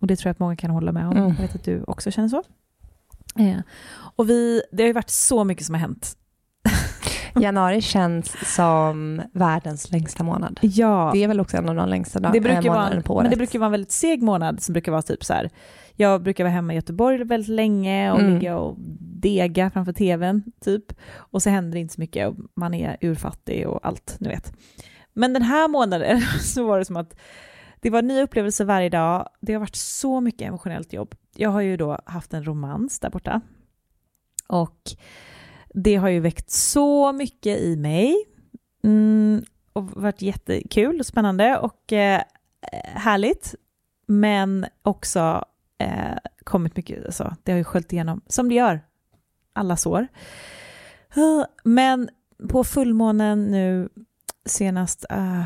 [0.00, 1.16] Och det tror jag att många kan hålla med om.
[1.16, 1.28] Mm.
[1.28, 2.42] Jag vet att du också känner så.
[3.38, 3.58] Eh,
[4.16, 6.16] och vi, det har ju varit så mycket som har hänt.
[7.40, 10.58] Januari känns som världens längsta månad.
[10.62, 13.14] Ja, Det är väl också en av de längsta dag- det brukar vara, månaderna på
[13.14, 13.24] året.
[13.24, 15.50] men det brukar vara en väldigt seg månad som brukar vara typ så här.
[15.96, 18.34] Jag brukar vara hemma i Göteborg väldigt länge och Mm.
[18.34, 20.92] ligga och dega framför tvn typ.
[21.16, 24.52] Och så händer det inte så mycket och man är urfattig och allt, ni vet.
[25.12, 27.16] Men den här månaden så var det som att
[27.80, 29.28] det var nya upplevelser varje dag.
[29.40, 31.14] Det har varit så mycket emotionellt jobb.
[31.36, 33.40] Jag har ju då haft en romans där borta.
[34.48, 34.80] Och
[35.74, 38.14] det har ju väckt så mycket i mig.
[38.84, 42.22] Mm, och varit jättekul och spännande och eh,
[42.94, 43.54] härligt.
[44.06, 45.44] Men också
[45.78, 48.80] eh, kommit mycket, alltså, det har ju sköljt igenom, som det gör,
[49.52, 50.08] alla sår.
[51.16, 52.08] Eh, men
[52.48, 53.88] på fullmånen nu
[54.44, 55.44] senast, eh,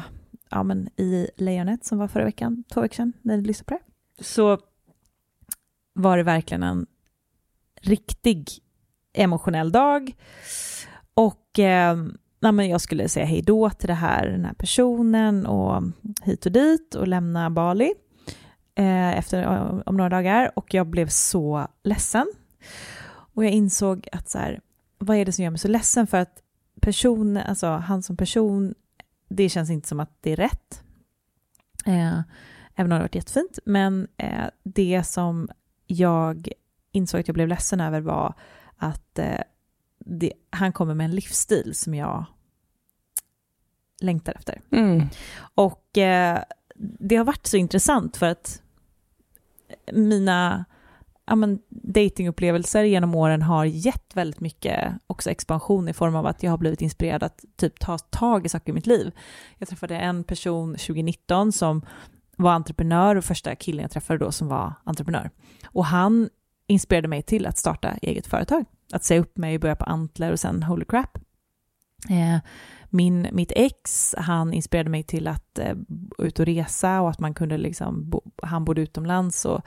[0.51, 3.75] ja men i Lejonet som var förra veckan, två veckor sedan, när du lyssnade på
[3.75, 4.59] det, så
[5.93, 6.87] var det verkligen en
[7.81, 8.49] riktig
[9.13, 10.17] emotionell dag.
[11.15, 11.97] Och eh,
[12.41, 15.83] nej, men jag skulle säga hej då till det här, den här personen och
[16.23, 17.95] hit och dit och lämna Bali
[18.81, 19.47] eh, efter,
[19.89, 22.27] om några dagar och jag blev så ledsen.
[23.35, 24.61] Och jag insåg att så här,
[24.99, 26.07] vad är det som gör mig så ledsen?
[26.07, 26.43] För att
[26.81, 28.75] person, alltså han som person,
[29.29, 30.83] det känns inte som att det är rätt.
[31.87, 32.21] Eh,
[32.75, 33.59] även om det har varit jättefint.
[33.65, 35.49] Men eh, det som
[35.87, 36.49] jag
[36.93, 38.35] insåg att jag blev ledsen över var
[38.77, 39.41] att eh,
[39.99, 42.25] det, han kommer med en livsstil som jag
[44.01, 44.61] längtar efter.
[44.71, 45.07] Mm.
[45.55, 46.43] Och eh,
[46.81, 48.63] det har varit så intressant för att
[49.93, 50.65] mina
[51.27, 56.43] ja, men, datingupplevelser genom åren har gett väldigt mycket också expansion i form av att
[56.43, 59.13] jag har blivit inspirerad att typ ta tag i saker i mitt liv.
[59.59, 61.83] Jag träffade en person 2019 som
[62.37, 65.31] var entreprenör och första killen jag träffade då som var entreprenör.
[65.67, 66.29] Och han
[66.67, 68.65] inspirerade mig till att starta eget företag.
[68.93, 71.19] Att säga upp mig, börja på Antler och sen Holy Crap.
[72.09, 72.39] Eh,
[72.91, 75.77] min, mitt ex, han inspirerade mig till att eh,
[76.19, 79.61] ut och resa och att man kunde liksom, bo, han bodde utomlands och,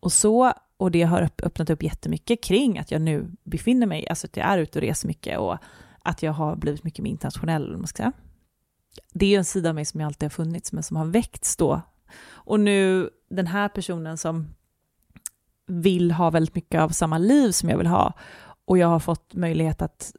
[0.00, 0.52] och så.
[0.76, 4.46] Och det har öppnat upp jättemycket kring att jag nu befinner mig, alltså att jag
[4.46, 5.58] är ute och reser mycket och
[6.02, 8.12] att jag har blivit mycket mer internationell, man ska säga.
[9.12, 11.04] Det är ju en sida av mig som jag alltid har funnits, men som har
[11.04, 11.80] väckts då.
[12.28, 14.54] Och nu, den här personen som
[15.66, 18.12] vill ha väldigt mycket av samma liv som jag vill ha,
[18.64, 20.12] och jag har fått möjlighet att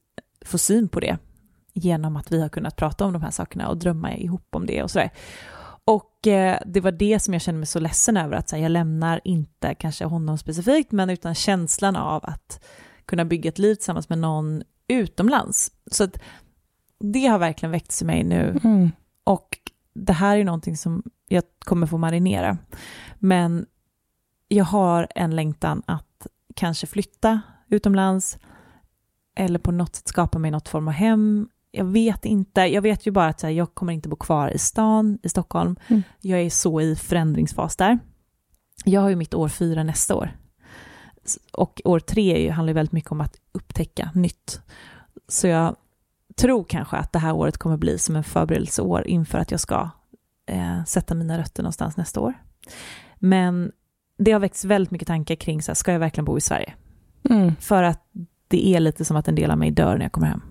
[0.46, 1.18] få syn på det
[1.74, 4.84] genom att vi har kunnat prata om de här sakerna och drömma ihop om det
[4.84, 5.12] och sådär.
[5.86, 8.72] Och eh, det var det som jag kände mig så ledsen över, att här, jag
[8.72, 12.66] lämnar inte kanske honom specifikt, men utan känslan av att
[13.06, 15.72] kunna bygga ett liv tillsammans med någon utomlands.
[15.92, 16.20] Så att
[17.00, 18.60] det har verkligen väckts i mig nu.
[18.64, 18.92] Mm.
[19.24, 19.58] Och
[19.94, 22.58] det här är någonting som jag kommer få marinera.
[23.20, 23.66] Men
[24.48, 28.38] jag har en längtan att kanske flytta utomlands
[29.36, 31.50] eller på något sätt skapa mig något form av hem.
[31.72, 32.62] Jag vet inte.
[32.62, 35.76] Jag vet ju bara att här, jag kommer inte bo kvar i stan, i Stockholm.
[35.88, 36.04] Mm.
[36.22, 38.00] Jag är så i förändringsfas där.
[38.86, 40.32] Jag har ju mitt år fyra nästa år.
[41.54, 44.62] Och år tre handlar ju väldigt mycket om att upptäcka nytt.
[45.28, 45.76] Så jag
[46.36, 49.90] tror kanske att det här året kommer bli som en förberedelseår inför att jag ska
[50.46, 52.34] eh, sätta mina rötter någonstans nästa år.
[53.20, 53.72] Men
[54.18, 56.74] det har väckts väldigt mycket tankar kring, så här, ska jag verkligen bo i Sverige?
[57.30, 57.56] Mm.
[57.56, 58.04] För att
[58.48, 60.51] det är lite som att en del av mig dör när jag kommer hem.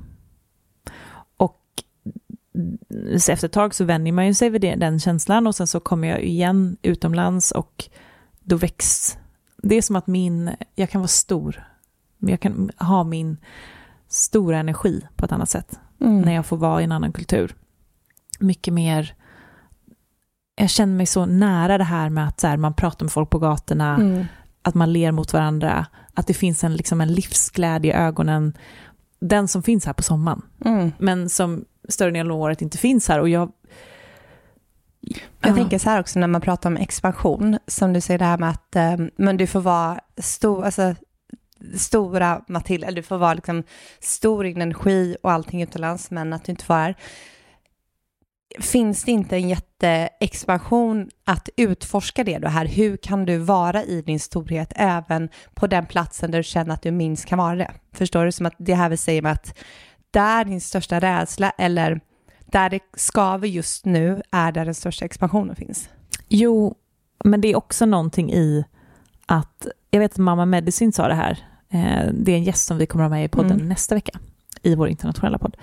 [3.28, 6.08] Efter ett tag så vänjer man ju sig vid den känslan och sen så kommer
[6.08, 7.84] jag igen utomlands och
[8.40, 9.18] då väcks,
[9.62, 11.64] det är som att min, jag kan vara stor,
[12.18, 13.36] men jag kan ha min
[14.08, 16.20] stora energi på ett annat sätt Mm.
[16.20, 17.54] när jag får vara i en annan kultur.
[18.40, 19.14] Mycket mer
[20.56, 23.30] jag känner mig så nära det här med att så här, man pratar med folk
[23.30, 24.24] på gatorna, Mm.
[24.62, 28.52] att man ler mot varandra, att det finns en, liksom en livsglädje i ögonen.
[29.20, 30.92] Den som finns här på sommaren, Mm.
[30.98, 33.20] men som större delen av året inte finns här.
[33.20, 33.52] Och jag,
[35.00, 35.54] Jag Ja.
[35.54, 38.50] tänker så här också när man pratar om expansion, som du säger det här med
[38.50, 40.94] att eh, men du får vara stor, alltså,
[41.76, 43.62] stora Matilda, eller du får vara liksom
[44.00, 46.94] stor i energi och allting utomlands, men att du inte får här.
[48.60, 52.66] Finns det inte en jätteexpansion att utforska det då här?
[52.66, 56.82] Hur kan du vara i din storhet även på den platsen där du känner att
[56.82, 57.70] du minst kan vara det?
[57.92, 58.32] Förstår du?
[58.32, 59.58] Som att det här vi säger med att
[60.10, 62.00] där din största rädsla eller
[62.46, 65.88] där det skaver just nu är där den största expansionen finns.
[66.28, 66.74] Jo,
[67.24, 68.64] men det är också någonting i
[69.26, 71.38] att, jag vet att Mamma Medicine sa det här,
[71.68, 73.68] eh, det är en gäst som vi kommer att ha med i podden Mm.
[73.68, 74.18] nästa vecka,
[74.62, 75.56] i vår internationella podd.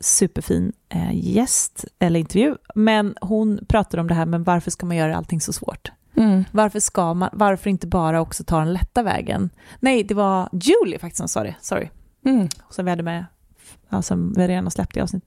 [0.00, 4.96] Superfin eh, gäst, eller intervju, men hon pratade om det här, men varför ska man
[4.96, 5.92] göra allting så svårt?
[6.52, 9.50] Varför ska man, varför inte bara också ta den lätta vägen?
[9.80, 11.88] Nej, det var Julie faktiskt som sa det, sorry.
[12.24, 12.48] Mm.
[12.70, 13.24] Som vi hade med,
[13.88, 15.24] alltså vi hade redan släppt i avsnitt.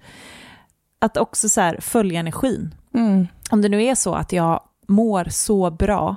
[1.00, 3.28] Att också så här, följa energin Mm.
[3.52, 6.16] om det nu är så att jag mår så bra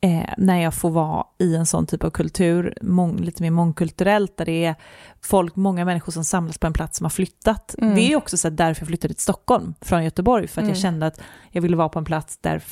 [0.00, 4.36] eh, när jag får vara i en sån typ av kultur, mång, lite mer mångkulturellt,
[4.36, 4.74] där det är
[5.22, 7.74] folk, många människor som samlas på en plats som har flyttat.
[7.78, 7.94] Mm.
[7.94, 10.68] Det är också så här därför jag flyttade till Stockholm från Göteborg, för att Mm.
[10.74, 11.20] jag kände att
[11.50, 12.62] jag ville vara på en plats där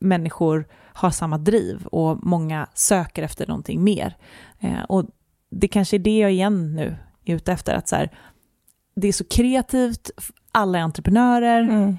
[0.00, 0.64] människor
[0.94, 4.16] har samma driv och många söker efter någonting mer.
[4.60, 5.04] Eh, och
[5.50, 8.10] det kanske är det jag igen nu är ute efter, att så här,
[8.96, 10.10] det är så kreativt,
[10.52, 11.98] alla är entreprenörer, Mm.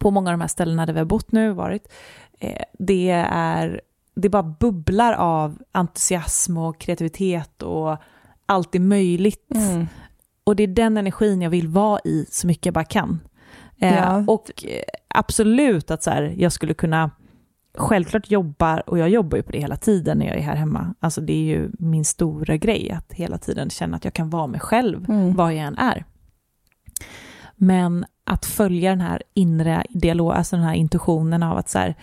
[0.00, 1.92] på många av de här ställena där vi har bott nu, varit,
[2.38, 3.80] eh, det är,
[4.14, 7.96] det bara bubblar av entusiasm och kreativitet och
[8.46, 9.50] allt är möjligt.
[9.54, 9.86] Mm.
[10.44, 13.20] Och det är den energin jag vill vara i så mycket jag bara kan.
[13.78, 14.24] Eh, Ja.
[14.26, 14.82] Och eh,
[15.14, 17.10] absolut att så här, jag skulle kunna
[17.74, 20.94] självklart jobba, och jag jobbar ju på det hela tiden när jag är här hemma.
[21.00, 24.46] Alltså det är ju min stora grej, att hela tiden känna att jag kan vara
[24.46, 25.34] mig själv, Mm.
[25.34, 26.04] vad jag än är.
[27.56, 31.94] Men att följa den här inre dialog, alltså den här intuitionen av att så här,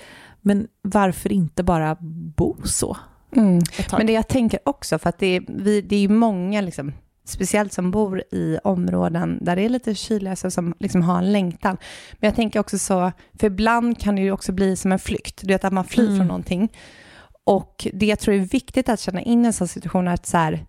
[0.41, 1.97] men varför inte bara
[2.35, 2.97] bo så
[3.35, 3.59] Mm.
[3.97, 6.93] Men det jag tänker också, för att det är, vi, det är ju många, liksom,
[7.29, 11.31] speciellt som bor i områden där det är lite kyligare, så som liksom har en
[11.31, 11.77] längtan.
[12.13, 15.41] Men jag tänker också så, för ibland kan det ju också bli som en flykt,
[15.41, 16.17] du vet att man flyr Mm.
[16.17, 16.71] från någonting.
[17.43, 20.25] Och det jag tror är viktigt att känna in i en sån situation är att
[20.25, 20.65] så här,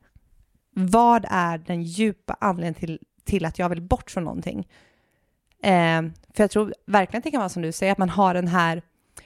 [0.74, 4.68] vad är den djupa anledningen till, till att jag vill bort från någonting?
[5.62, 6.02] Eh,
[6.34, 8.48] för jag tror verkligen att det kan vara som du säger, att man har den
[8.48, 8.82] här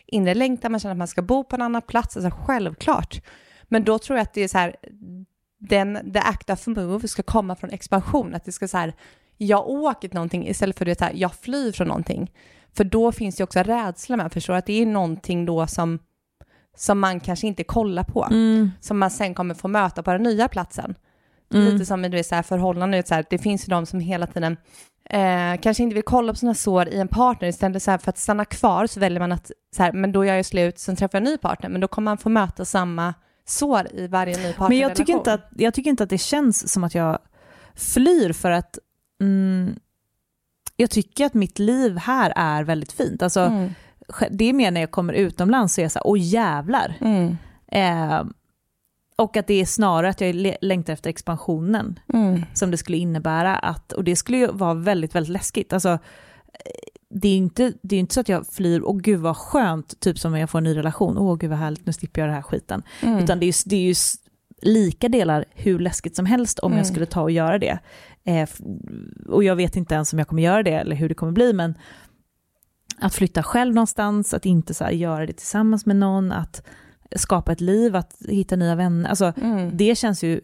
[0.07, 3.20] inre längtan, man känner att man ska bo på en annan plats, alltså självklart.
[3.68, 4.76] Men då tror jag att det är så här,
[5.68, 8.94] den, the act of move ska komma från expansion, att det ska så här,
[9.36, 12.32] jag åker till någonting istället för det så här, jag flyr från någonting.
[12.76, 15.98] För då finns det också rädsla med, förstår att det är någonting då som,
[16.76, 20.22] som man kanske inte kollar på, Mm, som man sen kommer få möta på den
[20.22, 20.94] nya platsen.
[21.54, 22.42] mm, Lite som i så här
[23.08, 24.56] så här, det finns ju de som hela tiden
[25.10, 28.10] eh, kanske inte vill kolla på sina sår i en partner, istället så här, för
[28.10, 30.96] att stanna kvar så väljer man att, så här, men då gör jag slut, sen
[30.96, 33.14] träffar jag en ny partner, men då kommer man få möta samma
[33.47, 34.68] sår i varje ny partnerrelation.
[34.68, 37.18] Men jag tycker, inte att, jag tycker inte att det känns som att jag
[37.74, 38.78] flyr för att
[39.20, 39.78] mm,
[40.76, 43.22] jag tycker att mitt liv här är väldigt fint.
[43.22, 43.70] Alltså, Mm.
[44.30, 46.95] Det är mer när jag kommer utomlands så är jag så här, åh jävlar.
[47.01, 47.36] Mm.
[47.68, 48.24] Eh,
[49.16, 52.42] och att det är snarare att jag längtar efter expansionen Mm.
[52.55, 55.72] som det skulle innebära att, och det skulle ju vara väldigt, väldigt läskigt.
[55.72, 55.99] Alltså,
[57.16, 60.18] det är inte, det är inte så att jag flyr, åh gud vad skönt, typ
[60.18, 62.34] som när jag får en ny relation, åh gud vad härligt, nu slipper jag den
[62.34, 62.82] här skiten.
[63.02, 63.18] Mm.
[63.18, 63.94] Utan det är ju, det är ju
[64.62, 66.78] lika delar hur läskigt som helst om Mm.
[66.78, 67.78] jag skulle ta och göra det.
[68.24, 68.48] Eh,
[69.28, 71.52] och jag vet inte ens om jag kommer göra det eller hur det kommer bli,
[71.52, 71.74] men
[72.98, 76.62] att flytta själv någonstans, att inte så göra det tillsammans med någon, att
[77.16, 79.70] skapa ett liv, att hitta nya vänner, alltså Mm.
[79.76, 80.40] det känns ju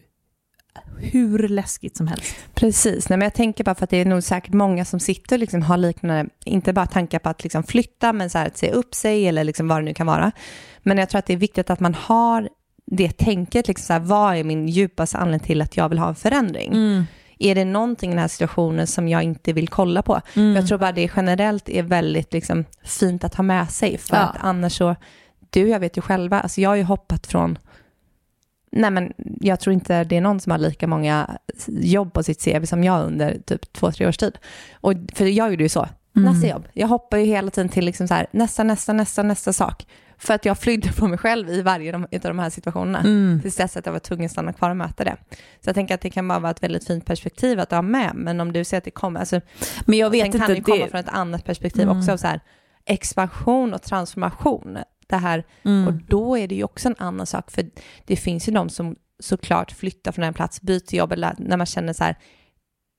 [0.97, 2.35] hur läskigt som helst.
[2.53, 5.35] Precis, Nej, men jag tänker bara för att det är nog säkert många som sitter
[5.35, 8.57] och liksom har liknande, inte bara tankar på att liksom flytta, men så här, att
[8.57, 10.31] se upp sig eller liksom vad det nu kan vara.
[10.79, 12.49] Men jag tror att det är viktigt att man har
[12.85, 16.07] det tänket, liksom så här, vad är min djupaste anledning till att jag vill ha
[16.09, 16.71] en förändring?
[16.73, 17.03] Mm.
[17.39, 20.21] Är det någonting i den här situationen som jag inte vill kolla på?
[20.35, 20.55] Mm.
[20.55, 24.21] Jag tror bara det generellt är väldigt liksom, fint att ha med sig, för Ja.
[24.21, 24.95] att annars så,
[25.49, 27.57] du jag vet ju själva, alltså jag har ju hoppat från
[28.71, 32.43] Nej men jag tror inte det är någon som har lika många jobb på sitt
[32.43, 34.37] CV som jag under typ två, tre års tid.
[34.73, 36.33] Och, för jag gjorde ju så, Mm.
[36.33, 36.67] nästa jobb.
[36.73, 39.87] Jag hoppar ju hela tiden till liksom så här, nästa, nästa, nästa, nästa sak.
[40.17, 42.99] För att jag flydde på mig själv i varje av de här situationerna.
[42.99, 43.41] Mm.
[43.41, 45.15] Tills dess att jag var tvungen att stanna kvar och möta det.
[45.29, 45.35] Så
[45.69, 48.11] jag tänker att det kan bara vara ett väldigt fint perspektiv att ha med.
[48.15, 49.41] Men om du ser att det kommer, alltså,
[49.85, 51.97] Men jag vet sen kan inte, det ju komma från ett annat perspektiv Mm.
[51.99, 52.11] också.
[52.11, 52.39] av Så här,
[52.85, 54.77] expansion och transformation.
[55.11, 55.87] Det här, Mm.
[55.87, 57.65] och då är det ju också en annan sak, för
[58.05, 61.65] det finns ju de som såklart flyttar från en plats, byter jobb, eller när man
[61.65, 62.15] känner så här,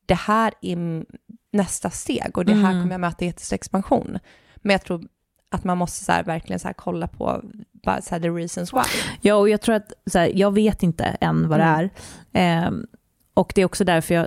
[0.07, 1.05] det här är
[1.53, 2.83] nästa steg och det här Mm.
[2.83, 4.19] kommer jag möta jättestor expansion.
[4.57, 5.05] Men jag tror
[5.51, 7.43] att man måste så här, verkligen så här, kolla på
[7.85, 8.81] bara, så här, the reasons why.
[9.21, 11.81] Ja, och jag tror att, så här, jag vet inte än vad det Mm.
[11.81, 11.91] är.
[12.33, 12.87] Ehm,
[13.35, 14.27] och det är också därför jag,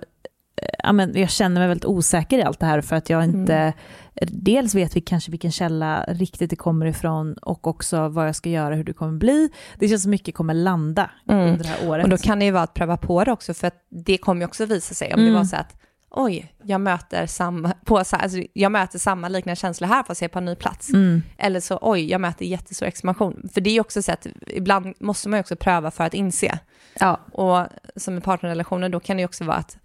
[0.83, 3.73] eh, jag känner mig väldigt osäker i allt det här, för att jag inte, Mm.
[4.21, 8.49] Dels vet vi kanske vilken källa riktigt det kommer ifrån, och också vad jag ska
[8.49, 9.49] göra, hur det kommer bli.
[9.79, 11.41] Det känns som mycket kommer landa Mm.
[11.51, 12.03] under det här året.
[12.03, 14.41] Och då kan det ju vara att pröva på det också, för att det kommer
[14.41, 15.35] ju också visa sig om det Mm.
[15.37, 15.75] var så att
[16.17, 20.33] oj, jag möter samma, på, alltså, jag möter samma liknande känslor här fast jag är
[20.33, 20.89] på en ny plats.
[20.89, 21.21] Mm.
[21.37, 23.49] Eller så, oj, jag möter jättestor expansion.
[23.53, 26.13] För det är ju också så att ibland måste man ju också pröva för att
[26.13, 26.59] inse.
[26.99, 27.19] Ja.
[27.31, 29.77] Och som i partnerrelationer, då kan det ju också vara att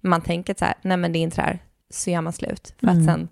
[0.00, 1.58] man tänker så här, nej men det är inte det här,
[1.90, 2.74] så gör man slut.
[2.80, 2.98] För Mm.
[2.98, 3.28] att sen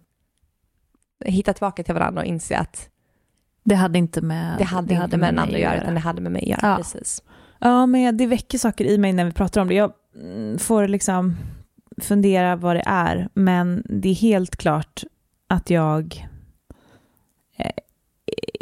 [1.24, 2.88] hitta tillbaka till varandra och inse att
[3.64, 6.00] Det hade inte med det hade inte med den mig andra att göra, utan det
[6.00, 6.70] hade med mig att göra.
[6.70, 6.76] Ja.
[6.76, 7.22] Precis.
[7.58, 9.74] Ja, men det väcker saker i mig när vi pratar om det.
[9.74, 11.36] Jag mm, får liksom
[11.98, 15.02] fundera vad det är, men det är helt klart
[15.46, 16.28] att jag
[17.56, 17.70] eh,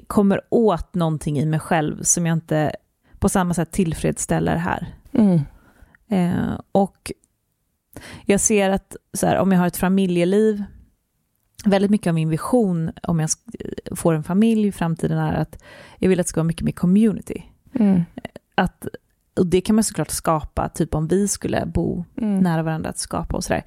[0.07, 2.73] kommer åt någonting i mig själv som jag inte
[3.19, 4.95] på samma sätt tillfredsställer här.
[5.13, 5.41] Mm.
[6.09, 7.13] Eh, och
[8.25, 10.65] jag ser att så här, om jag har ett familjeliv,
[11.65, 13.31] väldigt mycket av min vision om jag
[13.97, 15.63] får en familj i framtiden är att
[15.99, 17.43] jag vill att det ska vara mycket mer community
[17.75, 18.03] Mm.
[18.55, 18.87] att,
[19.41, 22.39] och det kan man såklart skapa, typ om vi skulle bo Mm.
[22.39, 23.65] nära varandra, att skapa och sådär.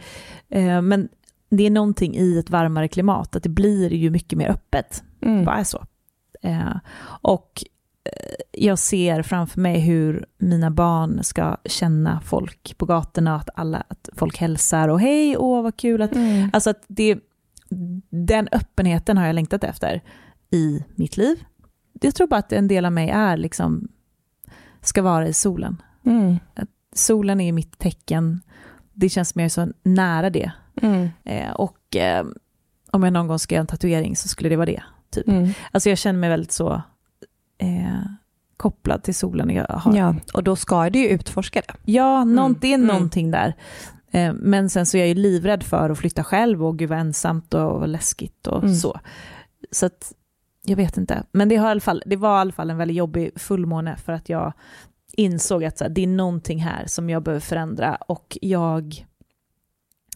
[0.49, 1.09] Eh, men
[1.49, 5.03] det är någonting i ett varmare klimat, att det blir ju mycket mer öppet.
[5.19, 5.45] Det Mm.
[5.45, 5.85] bara är så.
[6.41, 6.75] Eh,
[7.21, 7.63] och
[8.03, 13.83] eh, jag ser framför mig hur mina barn ska känna folk på gatorna, att, alla,
[13.87, 16.15] att folk hälsar och hej, åh vad kul att...
[16.15, 16.49] Mm.
[16.53, 17.19] Alltså att det,
[18.09, 20.01] den öppenheten har jag längtat efter
[20.51, 21.43] i mitt liv.
[22.01, 23.87] Jag tror bara att en del av mig är liksom,
[24.81, 25.81] ska vara i solen.
[26.05, 26.39] Mm.
[26.95, 28.41] Solen är mitt tecken.
[28.93, 30.51] Det känns är så nära det.
[30.81, 31.09] Mm.
[31.23, 32.25] Eh, och eh,
[32.91, 34.83] om jag någon gång ska göra en tatuering så skulle det vara det.
[35.09, 35.27] Typ.
[35.27, 35.49] Mm.
[35.71, 36.81] Alltså jag känner mig väldigt så
[37.57, 38.01] eh,
[38.57, 39.49] kopplad till solen.
[39.49, 41.91] Jag har, Ja, och då ska du ju utforska det.
[41.91, 42.57] Ja, någon, Mm.
[42.61, 42.87] det är Mm.
[42.87, 43.53] någonting där.
[44.11, 46.99] Eh, men sen så är jag ju livrädd för att flytta själv och gud vad
[46.99, 48.75] ensamt och läskigt och Mm.
[48.75, 48.99] så.
[49.71, 50.13] Så att,
[50.63, 51.23] jag vet inte.
[51.31, 53.97] Men det, har i alla fall, det var i alla fall en väldigt jobbig fullmåne
[53.97, 54.53] för att jag
[55.13, 59.05] insåg att så här, det är någonting här som jag behöver förändra och jag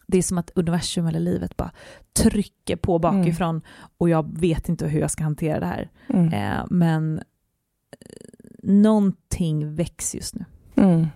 [0.07, 1.71] det är som att universum eller livet bara
[2.13, 3.61] trycker på bakifrån
[3.97, 5.89] och jag vet inte hur jag ska hantera det här.
[6.07, 6.33] Mm.
[6.33, 7.23] Eh, men eh,
[8.63, 10.45] någonting väcks just nu.
[10.77, 11.07] Mm.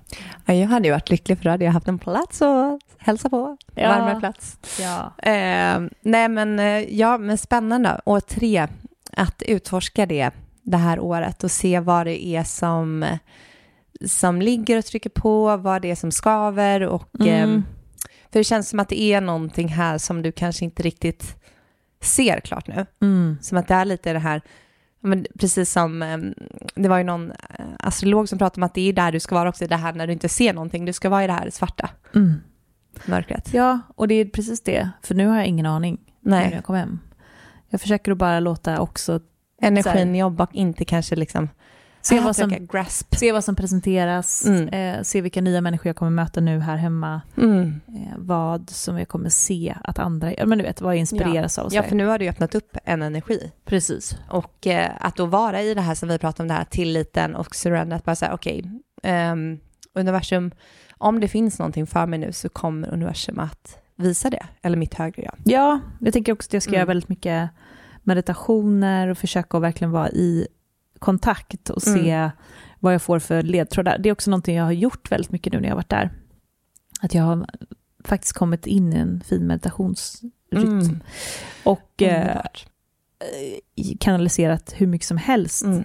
[0.46, 3.30] Ja, jag hade ju varit lycklig för då hade jag haft en plats att hälsa
[3.30, 3.58] på.
[3.76, 3.90] Ja.
[3.90, 4.58] Varmare plats.
[4.80, 5.14] Ja.
[5.32, 8.02] Eh, nej men, eh, ja men spännande.
[8.06, 8.68] Och tre,
[9.14, 10.32] att utforska det
[10.64, 13.06] det här året och se vad det är som,
[14.06, 17.56] som ligger och trycker på, vad det är som skaver och Mm.
[17.56, 17.62] eh,
[18.32, 21.36] för det känns som att det är någonting här som du kanske inte riktigt
[22.02, 22.86] ser klart nu.
[23.02, 23.38] Mm.
[23.42, 24.42] Som att det är lite det här,
[25.02, 26.18] men precis som, eh,
[26.76, 29.36] det var ju någon eh, astrolog som pratade om att det är där du ska
[29.36, 31.50] vara också, det här när du inte ser någonting, du ska vara i det här
[31.50, 32.34] svarta Mm.
[33.06, 33.54] mörkret.
[33.54, 34.90] Ja, och det är precis det.
[35.04, 37.00] För nu har jag ingen aning när Nej, jag kom hem.
[37.70, 39.20] Jag försöker att bara låta också
[39.62, 41.50] energin jobba och inte kanske liksom
[42.10, 43.16] se, ah, vad, som, grasp.
[43.16, 44.68] se vad som presenteras, Mm.
[44.68, 47.82] eh, se vilka nya människor jag kommer möta nu här hemma, Mm.
[47.88, 51.58] eh, vad som jag kommer se att andra, ja men du vet, vad jag inspireras
[51.60, 51.66] av.
[51.66, 53.52] och Ja, för nu har du öppnat upp en energi.
[53.66, 54.18] Precis.
[54.30, 57.36] Och eh, att då vara i det här som vi pratar om, det här tilliten
[57.36, 58.66] och surrender, att bara säga okej,
[59.04, 59.60] ehm,
[59.94, 60.52] universum,
[60.98, 64.94] om det finns någonting för mig nu så kommer universum att visa det, eller mitt
[64.94, 65.36] högre jag.
[65.44, 66.78] Ja, jag tänker också att jag ska Mm.
[66.80, 67.50] göra väldigt mycket
[68.04, 70.48] meditationer och försöka att verkligen vara i
[71.00, 72.30] kontakt och se Mm.
[72.80, 73.98] vad jag får för ledtrådar.
[73.98, 76.10] Det är också någonting jag har gjort väldigt mycket nu när jag har varit där.
[77.02, 77.46] Att jag har
[78.04, 80.32] faktiskt kommit in i en fin meditationsrytm.
[80.80, 81.00] Mm.
[81.64, 82.68] Och eh, Underbart.
[84.00, 85.84] kanaliserat hur mycket som helst Mm.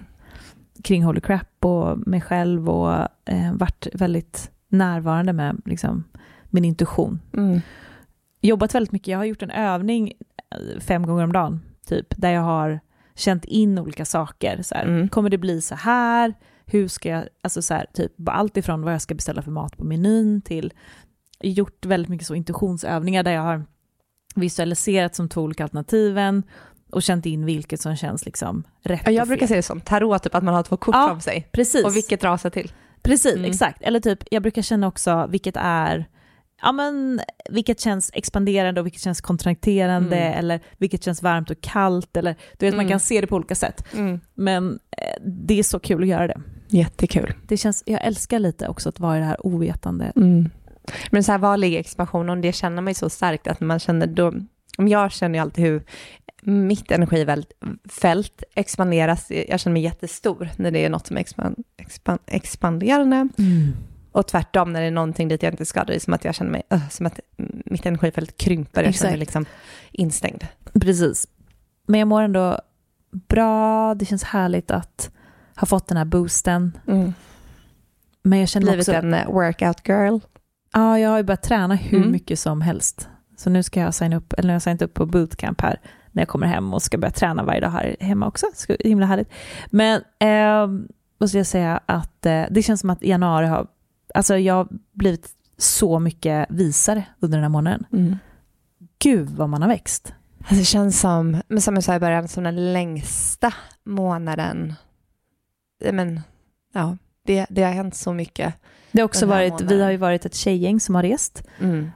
[0.83, 2.93] kring Holy Crap och mig själv och
[3.25, 6.03] eh, varit väldigt närvarande med liksom,
[6.49, 7.19] min intuition.
[7.33, 7.61] Mm.
[8.41, 10.13] Jobbat väldigt mycket, jag har gjort en övning
[10.51, 12.79] eh, fem gånger om dagen, typ, där jag har
[13.15, 14.61] känt in olika saker.
[14.61, 15.09] Så här, Mm.
[15.09, 16.33] Kommer det bli så här?
[16.65, 19.77] Hur ska jag, alltså så här, typ, allt ifrån vad jag ska beställa för mat
[19.77, 20.73] på menyn till
[21.41, 23.65] gjort väldigt mycket så intuitionsövningar där jag har
[24.35, 26.43] visualiserat som två olika alternativen
[26.91, 30.23] och känt in vilket som känns liksom rätt Ja, jag brukar säga det som tarot,
[30.23, 31.49] typ att man har två kort Ja, framför sig.
[31.51, 31.85] Precis.
[31.85, 32.71] Och vilket rasar till.
[33.01, 33.45] Precis, Mm.
[33.51, 33.81] exakt.
[33.81, 36.05] Eller typ, jag brukar känna också vilket är
[36.61, 40.39] ja men vilket känns expanderande och vilket känns kontrakterande Mm.
[40.39, 42.91] eller vilket känns varmt och kallt eller du vet man Mm.
[42.91, 43.85] kan se det på olika sätt.
[43.93, 44.19] Mm.
[44.33, 46.41] Men eh, det är så kul att göra det.
[46.67, 47.33] Jättekul.
[47.47, 50.11] det känns, jag älskar lite också att vara i det här ovetande.
[50.15, 50.49] Mm.
[51.11, 52.41] Men så här, var ligger expansionen?
[52.41, 54.33] Det känner man ju så starkt att man känner då,
[54.77, 55.83] om jag känner ju alltid hur
[56.43, 59.31] mitt energifält expanderas.
[59.47, 63.29] Jag känner mig jättestor när det är något som är expan, expan, expanderande.
[64.15, 65.83] Och tvärtom när det är någonting dit jag inte ska.
[65.83, 67.19] Det är som att jag känner mig, uh, som att
[67.65, 68.83] mitt energifält krymper.
[68.83, 69.45] Jag känner mig Exakt.
[69.45, 69.45] liksom
[69.91, 70.47] instängd.
[70.73, 71.27] Precis.
[71.87, 72.59] Men jag mår ändå
[73.11, 75.11] bra, det känns härligt att
[75.55, 76.77] ha fått den här boosten.
[78.23, 78.93] Men jag känner Blivit också...
[78.97, 80.19] en eh, workout girl.
[80.73, 82.11] Ja, jag har ju börjat träna hur Mm.
[82.11, 83.09] mycket som helst.
[83.37, 85.79] Så nu ska jag signa upp, eller nu har jag signat upp på bootcamp här
[86.11, 88.45] när jag kommer hem och ska börja träna varje dag här hemma också.
[88.53, 89.29] Så himla härligt.
[89.65, 90.85] Men eh,
[91.19, 93.67] måste jag säga att eh, det känns som att januari har,
[94.15, 97.85] alltså jag har blivit så mycket visare under den här månaden.
[98.99, 100.13] Gud vad man har växt.
[100.39, 103.53] Alltså det känns som, men som jag sa i början, som den längsta
[103.83, 104.73] månaden.
[105.91, 106.21] Men
[106.73, 108.53] ja, det, det har hänt så mycket.
[108.91, 109.67] Det har också varit, månaden.
[109.77, 111.43] vi har ju varit ett tjejgäng som har rest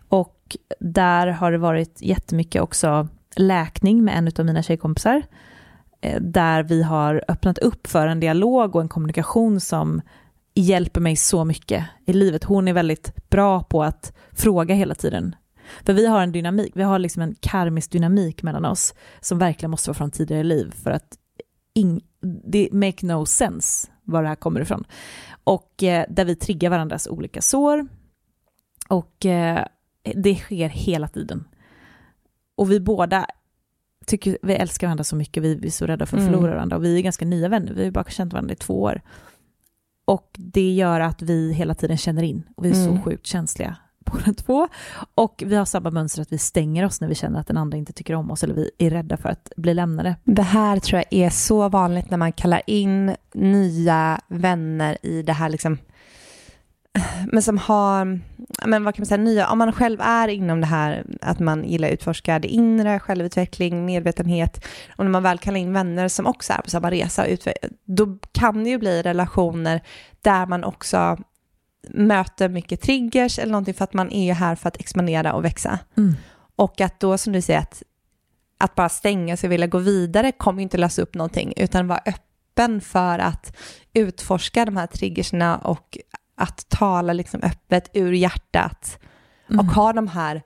[0.09, 5.21] och där har det varit jättemycket också läkning med en av mina tjejkompisar.
[6.01, 10.01] eh, Där vi har öppnat upp för en dialog och en kommunikation som
[10.61, 12.43] hjälper mig så mycket i livet.
[12.43, 15.35] Hon är väldigt bra på att fråga hela tiden.
[15.85, 19.71] För vi har en dynamik, vi har liksom en karmisk dynamik mellan oss som verkligen
[19.71, 21.17] måste vara från tidigare liv för att
[21.73, 22.01] ing,
[22.45, 24.83] det make no sense var det här kommer ifrån.
[25.43, 27.87] Och eh, där vi triggar varandras olika sår.
[28.89, 29.65] Och eh,
[30.15, 31.47] det sker hela tiden.
[32.55, 33.25] Och vi båda
[34.05, 36.33] tycker, vi älskar varandra så mycket, vi, vi är så rädda för att Mm.
[36.33, 36.77] förlora varandra.
[36.77, 39.01] Och vi är ganska nya vänner, vi har bara känt varandra i två år.
[40.09, 42.97] Och det gör att vi hela tiden känner in, och vi är Mm.
[42.97, 44.67] så sjukt känsliga båda två.
[45.15, 47.77] Och vi har samma mönster att vi stänger oss när vi känner att den andra
[47.77, 50.15] inte tycker om oss, eller vi är rädda för att bli lämnade.
[50.23, 55.33] Det här tror jag är så vanligt när man kallar in nya vänner i det
[55.33, 55.77] här liksom
[57.31, 58.19] men som har,
[58.65, 61.63] men vad kan man säga, nya, om man själv är inom det här att man
[61.63, 66.27] gillar att utforska det inre, självutveckling, medvetenhet och när man väl kallar in vänner som
[66.27, 67.25] också är på samma resa,
[67.85, 69.81] då kan det ju bli relationer
[70.21, 71.17] där man också
[71.87, 75.79] möter mycket triggers eller någonting för att man är här för att expandera och växa.
[76.55, 77.83] Och att då som du säger att,
[78.57, 81.87] att bara stänga sig och vilja gå vidare kommer ju inte lösa upp någonting utan
[81.87, 83.57] vara öppen för att
[83.93, 85.97] utforska de här triggerserna och
[86.39, 88.99] att tala liksom öppet ur hjärtat
[89.57, 90.41] och ha de här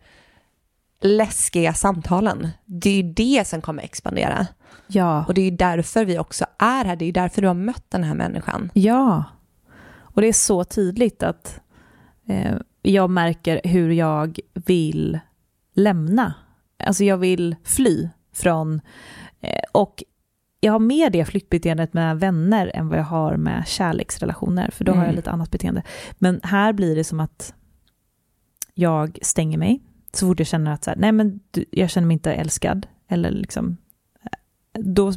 [1.02, 2.50] läskiga samtalen.
[2.66, 4.48] Det är ju det som kommer expandera.
[4.88, 5.26] Ja.
[5.28, 6.96] Och det är ju därför vi också är här.
[6.96, 8.70] Det är ju därför du har mött den här människan.
[8.74, 9.24] Ja,
[10.00, 11.60] och det är så tydligt att
[12.28, 15.20] eh, jag märker hur jag vill
[15.74, 16.34] lämna.
[16.84, 18.82] Alltså jag vill fly från,
[19.42, 20.04] eh, och
[20.64, 24.92] jag har mer det flyktbeteendet med vänner än vad jag har med kärleksrelationer, för då
[24.92, 25.16] har jag Mm.
[25.16, 25.84] lite annat beteende.
[26.12, 27.54] Men här blir det som att
[28.74, 29.82] jag stänger mig
[30.14, 32.88] så fort jag känner att så här, nej men du, jag känner mig inte älskad,
[33.08, 33.78] eller liksom,
[34.24, 35.14] eh, då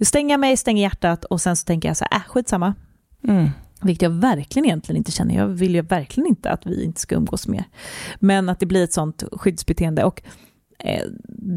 [0.00, 2.74] stänger jag mig, stänger hjärtat och sen så tänker jag så här, äh, skitsamma,
[3.82, 5.34] vilket jag verkligen egentligen inte känner.
[5.34, 7.64] Jag vill ju verkligen inte att vi inte ska umgås mer.
[8.20, 10.04] Men att det blir ett sånt skyddsbeteende.
[10.04, 10.22] Och
[10.78, 11.04] eh,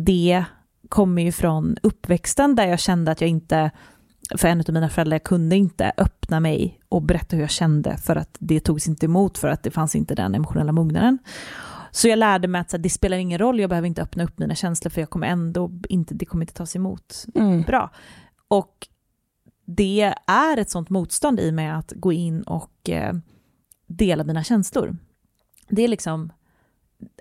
[0.05, 0.45] det
[0.93, 3.71] kommer ju från uppväxten där jag kände att jag inte,
[4.37, 8.15] för en av mina föräldrar, kunde inte öppna mig och berätta hur jag kände för
[8.15, 11.17] att det togs inte emot för att det fanns inte den emotionella mognaden.
[11.91, 14.23] Så jag lärde mig att så här, det spelar ingen roll, jag behöver inte öppna
[14.23, 17.25] upp mina känslor för jag kommer ändå inte, det kommer inte tas emot
[17.67, 17.91] bra.
[18.47, 18.87] Och
[19.65, 23.13] det är ett sånt motstånd i mig att gå in och eh,
[23.87, 24.97] dela mina känslor.
[25.69, 26.31] Det är liksom,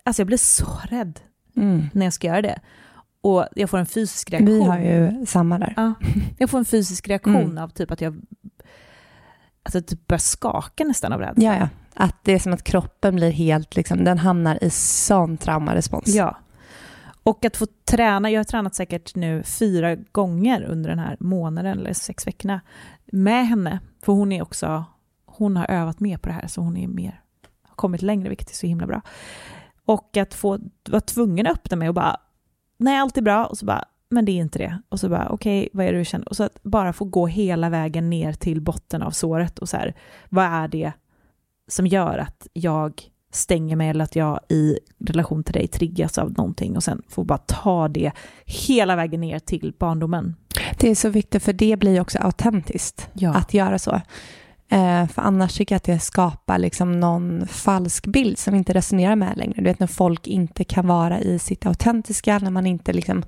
[0.05, 1.21] alltså jag blir så rädd
[1.93, 2.61] när jag ska göra det.
[3.23, 4.55] Och jag får en fysisk reaktion.
[4.59, 5.75] Vi har ju samma där.
[5.77, 5.95] Ja,
[6.39, 7.59] jag får en fysisk reaktion Mm.
[7.65, 8.23] av typ att jag
[9.73, 11.45] jag typ börjar skaka nästan av rädsla.
[11.45, 11.69] Ja, ja.
[11.95, 16.09] Att det är som att kroppen blir helt, liksom, den hamnar i sån traumarespons.
[16.09, 16.39] Ja.
[17.23, 21.79] Och att få träna, jag har tränat säkert nu fyra gånger under den här månaden
[21.79, 22.61] eller sex veckorna
[23.07, 23.81] med henne.
[24.03, 24.85] För hon är också,
[25.27, 27.21] hon har övat mer på det här så hon är mer,
[27.63, 29.01] har kommit längre vilket är så himla bra.
[29.85, 30.59] Och att få
[30.89, 32.17] vara tvungen att öppna mig och bara,
[32.83, 34.79] nej allt är bra och så bara, men det är inte det.
[34.89, 36.29] Och så bara, okej, vad är det du känner?
[36.29, 39.77] Och så att bara få gå hela vägen ner till botten av såret och så
[39.77, 39.95] här,
[40.29, 40.93] vad är det
[41.69, 43.03] som gör att jag
[43.33, 47.25] stänger mig eller att jag i relation till dig triggas av någonting och sen får
[47.25, 48.13] bara ta det
[48.45, 50.37] hela vägen ner till barndomen.
[50.79, 53.35] Det är så viktigt för det blir också autentiskt Ja.
[53.35, 54.01] att göra så.
[54.73, 58.73] Eh, för annars tycker jag att det skapar liksom någon falsk bild som vi inte
[58.75, 59.55] resonerar med längre.
[59.57, 63.25] Du vet när folk inte kan vara i sitt autentiska, när man inte liksom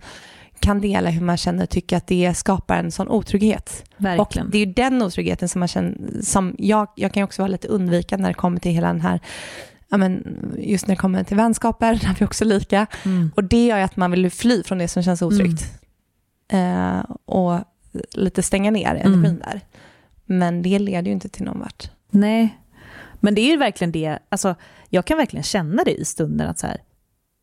[0.61, 3.85] kan dela hur man känner och tycker att det skapar en sån otrygghet.
[3.97, 4.47] Verkligen.
[4.47, 7.43] Och det är ju den otryggheten som man känner, som jag, jag kan ju också
[7.43, 9.21] vara lite undvikande när det kommer till hela den här,
[9.89, 12.87] ja men just när det kommer till vänskaper, där är vi också lika.
[13.05, 13.31] Mm.
[13.37, 15.65] Och det gör ju att man vill fly från det som känns otryggt.
[16.49, 17.61] Eh, och
[18.15, 19.39] lite stänga ner energin Mm.
[19.39, 19.61] där.
[20.25, 21.91] Men det leder ju inte till någon vart.
[22.11, 22.59] Nej,
[23.21, 24.55] men det är ju verkligen det, alltså
[24.89, 26.83] jag kan verkligen känna det i stunden att så här,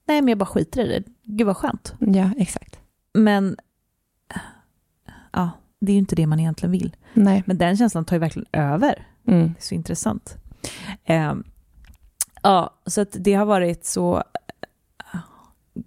[0.07, 1.93] nej men jag bara skiter i det, gud vad skönt.
[1.99, 2.79] Ja, exakt.
[3.13, 3.57] Men
[5.31, 6.95] ja, det är ju inte det man egentligen vill.
[7.13, 7.43] Nej.
[7.45, 9.07] Men den känslan tar ju verkligen över.
[9.27, 9.47] Mm.
[9.47, 10.37] Det är så intressant.
[11.05, 11.43] Ehm,
[12.43, 14.23] ja, så att det har varit så
[15.13, 15.19] eh,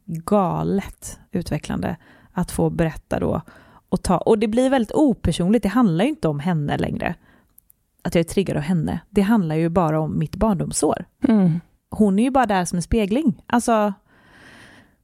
[0.06, 1.96] galet utvecklande
[2.32, 3.42] att få berätta då
[3.88, 7.14] och ta, och det blir väldigt opersonligt, det handlar ju inte om henne längre.
[8.02, 9.00] Att jag är triggad av henne.
[9.10, 11.04] Det handlar ju bara om mitt barndomsår.
[11.28, 11.60] Mm.
[11.90, 13.42] Hon är ju bara där som en spegling.
[13.46, 13.92] Alltså,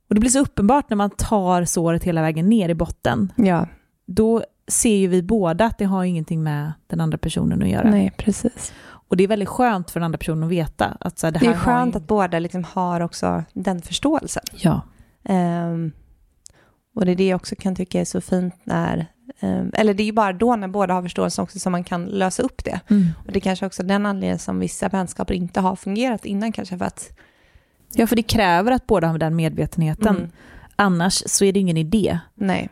[0.09, 3.33] och det blir så uppenbart när man tar såret hela vägen ner i botten.
[3.37, 3.67] Ja,
[4.07, 7.91] Då ser ju vi båda att det har ingenting med den andra personen att göra.
[7.91, 8.73] nej precis.
[8.91, 11.39] Och det är väldigt skönt för den andra personen att veta att så här, det
[11.39, 14.43] Det här är skönt har att båda liksom har också den förståelsen.
[14.57, 14.81] Ja.
[15.25, 15.93] Ehm,
[16.95, 19.07] och det är det jag också kan tycka är så fint när,
[19.41, 22.05] ehm, eller det är ju bara då när båda har förståelse också som man kan
[22.05, 22.81] lösa upp det.
[22.91, 23.07] Mm.
[23.27, 26.79] Och det är kanske också den anledningen som vissa vänskaper inte har fungerat innan kanske
[26.79, 27.11] för att
[27.95, 30.17] ja, för det kräver att båda har den medvetenheten.
[30.17, 30.31] Mm.
[30.77, 32.19] Annars så är det ingen idé.
[32.35, 32.69] nej,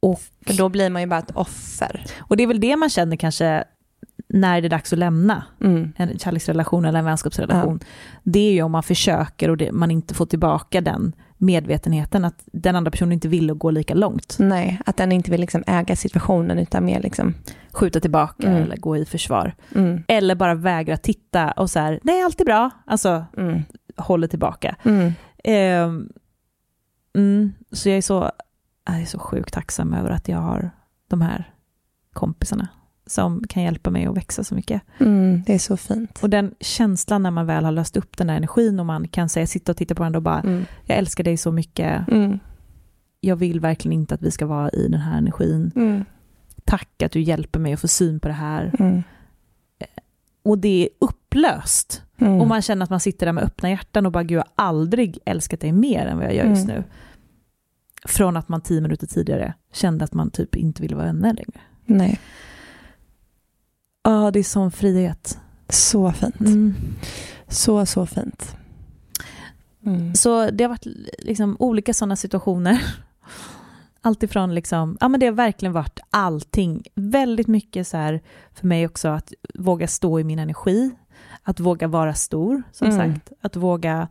[0.00, 2.04] Och, för då blir man ju bara ett offer.
[2.18, 3.64] och det är väl det man känner kanske
[4.28, 5.92] när det är dags att lämna Mm.
[5.96, 7.80] en kärleksrelation eller en vänskapsrelation.
[8.22, 12.42] Det är ju om man försöker och det, man inte får tillbaka den medvetenheten att
[12.52, 14.36] den andra personen inte vill gå lika långt.
[14.38, 17.34] Nej, att den inte vill liksom äga situationen utan mer liksom,
[17.72, 18.62] Skjuta tillbaka Mm.
[18.62, 19.54] eller gå i försvar.
[19.74, 22.70] mm, Eller bara vägra titta och så här, nej allt är bra.
[22.86, 23.62] Alltså mm,
[23.96, 24.76] håller tillbaka.
[27.14, 28.30] mm, så jag är så,
[28.86, 30.70] jag är så sjukt tacksam över att jag har
[31.08, 31.50] de här
[32.12, 32.68] kompisarna
[33.06, 34.82] som kan hjälpa mig att växa så mycket.
[35.00, 36.18] Mm, det är så fint.
[36.22, 39.28] Och den känslan när man väl har löst upp den där energin och man kan
[39.28, 40.64] säga, sitta och titta på varandra och bara, Mm.
[40.84, 42.38] jag älskar dig så mycket, Mm.
[43.20, 45.70] jag vill verkligen inte att vi ska vara i den här energin.
[45.76, 46.04] Mm.
[46.64, 48.72] Tack att du hjälper mig att få syn på det här.
[48.78, 49.02] Mm.
[50.42, 52.02] Och det är upplöst.
[52.18, 52.40] Mm.
[52.40, 54.64] Och man känner att man sitter där med öppna hjärtan och bara, gud jag har
[54.66, 56.84] aldrig älskat dig mer än vad jag gör just nu.
[58.04, 61.60] Från att man tio minuter tidigare kände att man typ inte ville vara vänner längre.
[61.84, 62.20] Nej,
[64.06, 65.38] Ja, det är sån frihet.
[65.68, 66.40] så fint.
[66.40, 66.74] Mm.
[67.48, 68.56] Så, så fint.
[69.86, 70.14] Mm.
[70.14, 70.86] Så det har varit
[71.18, 72.82] liksom olika sådana situationer.
[74.00, 76.82] Alltifrån liksom, ja men det har verkligen varit allting.
[76.94, 78.20] Väldigt mycket så här
[78.54, 80.90] för mig också att våga stå i min energi.
[81.42, 82.98] Att våga vara stor, som Mm.
[83.14, 83.32] sagt.
[83.40, 84.08] Att våga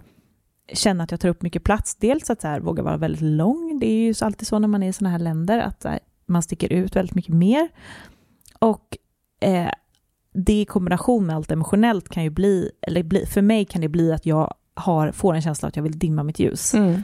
[0.73, 1.95] känna att jag tar upp mycket plats.
[1.95, 3.79] Dels att så här, våga vara väldigt lång.
[3.79, 6.43] Det är ju alltid så när man är i sådana här länder att här, man
[6.43, 7.69] sticker ut väldigt mycket mer.
[8.59, 8.97] Och
[9.39, 9.69] eh,
[10.35, 13.87] det i kombination med allt emotionellt kan ju bli, eller bli, för mig kan det
[13.89, 16.73] bli att jag har, får en känsla att jag vill dimma mitt ljus.
[16.73, 17.03] Mm.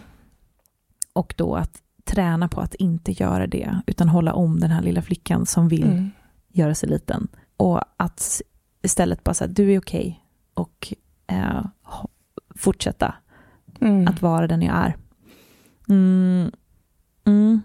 [1.14, 5.02] Och då att träna på att inte göra det, utan hålla om den här lilla
[5.02, 6.10] flickan som vill Mm.
[6.54, 7.28] göra sig liten.
[7.58, 8.42] Och att
[8.82, 10.24] istället bara säga, du är okej
[10.54, 10.94] och
[11.28, 11.66] eh,
[12.56, 13.14] fortsätta
[13.82, 14.08] Mm.
[14.08, 14.96] att vara den jag är.
[15.90, 16.52] Mm.
[17.26, 17.62] Mm.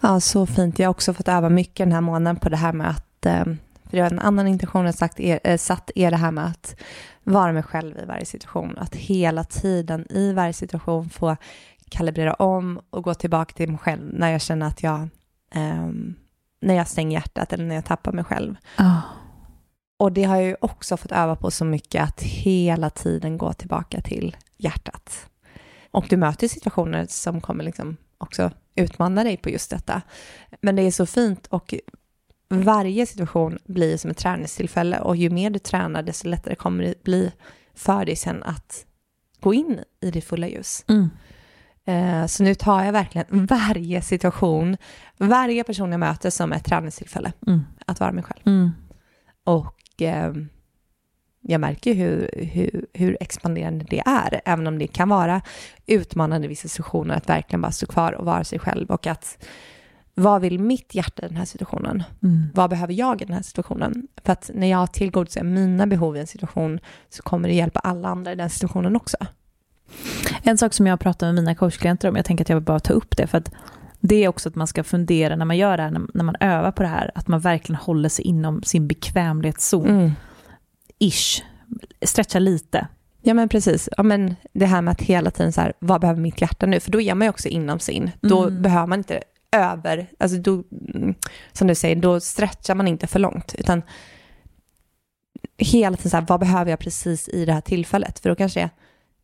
[0.00, 0.78] Ja, så fint.
[0.78, 3.44] Jag har också fått öva mycket den här månaden på det här med att, eh,
[3.88, 6.46] för det var en annan intention jag sagt är, eh, satt, är det här med
[6.46, 6.76] att
[7.24, 8.78] vara mig själv i varje situation.
[8.78, 11.36] Att hela tiden i varje situation få
[11.90, 15.08] kalibrera om och gå tillbaka till mig själv när jag känner att jag,
[15.50, 16.14] ehm,
[16.60, 18.56] när jag stänger hjärtat eller när jag tappar mig själv.
[18.76, 19.00] Ah.
[19.98, 23.52] Och det har jag ju också fått öva på så mycket att hela tiden gå
[23.52, 25.28] tillbaka till hjärtat.
[25.90, 30.02] Och du möter situationer som kommer liksom också utmana dig på just detta.
[30.60, 31.74] Men det är så fint och
[32.50, 37.02] varje situation blir som ett träningstillfälle och ju mer du tränar desto lättare kommer det
[37.02, 37.32] bli
[37.74, 38.84] för dig sen att
[39.40, 40.84] gå in i ditt fulla ljus.
[40.88, 41.10] Mm.
[41.84, 44.76] Eh, Så nu tar jag verkligen varje situation,
[45.18, 47.60] varje person jag möter som ett träningstillfälle Mm.
[47.86, 48.40] att vara mig själv.
[48.46, 48.70] Mm.
[49.44, 50.32] Och eh,
[51.40, 55.42] jag märker hur, hur, hur expanderande det är, även om det kan vara
[55.86, 59.44] utmanande i vissa situationer att verkligen bara stå kvar och vara sig själv och att
[60.18, 62.02] vad vill mitt hjärta i den här situationen?
[62.22, 62.46] Mm.
[62.54, 64.06] Vad behöver jag i den här situationen?
[64.24, 68.08] För att när jag tillgodoser mina behov i en situation så kommer det hjälpa alla
[68.08, 69.16] andra i den situationen också.
[70.42, 72.80] En sak som jag pratar med mina coachklienter om, jag tänker att jag vill bara
[72.80, 73.52] ta upp det, för att
[74.00, 76.72] det är också att man ska fundera när man gör det här, när, man övar
[76.72, 79.86] på det här, att man verkligen håller sig inom sin bekvämlighetszon.
[79.88, 80.10] Mm.
[80.98, 81.42] Ish.
[82.02, 82.86] Stretcha lite.
[83.22, 83.88] Ja men precis.
[83.96, 86.80] Ja, men det här med att hela tiden så här, vad behöver mitt hjärta nu?
[86.80, 88.10] För då är man ju också inom sin.
[88.20, 88.62] Då Mm.
[88.62, 89.22] behöver man inte
[89.56, 90.62] över, alltså då,
[90.94, 91.14] mm,
[91.52, 93.54] som du säger, då stretchar man inte för långt.
[93.58, 93.82] Utan
[95.58, 98.18] hela tiden så här, vad behöver jag precis i det här tillfället?
[98.18, 98.70] För då kanske jag,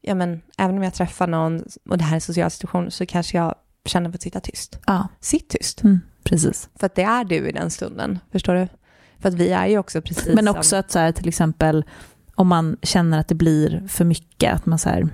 [0.00, 3.06] ja men även om jag träffar någon och det här är en social situation så
[3.06, 3.54] kanske jag
[3.84, 4.78] känner för att sitta tyst.
[4.86, 5.82] Ja, Sitt tyst.
[5.82, 6.68] mm, precis.
[6.76, 8.68] För att det är du i den stunden, förstår du?
[9.18, 11.84] För att vi är ju också precis Men som- också att så här, till exempel
[12.34, 15.08] om man känner att det blir för mycket, att man säger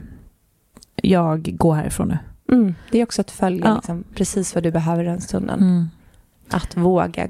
[1.02, 2.18] jag går härifrån nu.
[2.52, 3.74] Mm, det är också att följa Ja.
[3.74, 5.60] liksom, precis vad du behöver den stunden.
[5.60, 5.88] Mm.
[6.50, 7.28] Att våga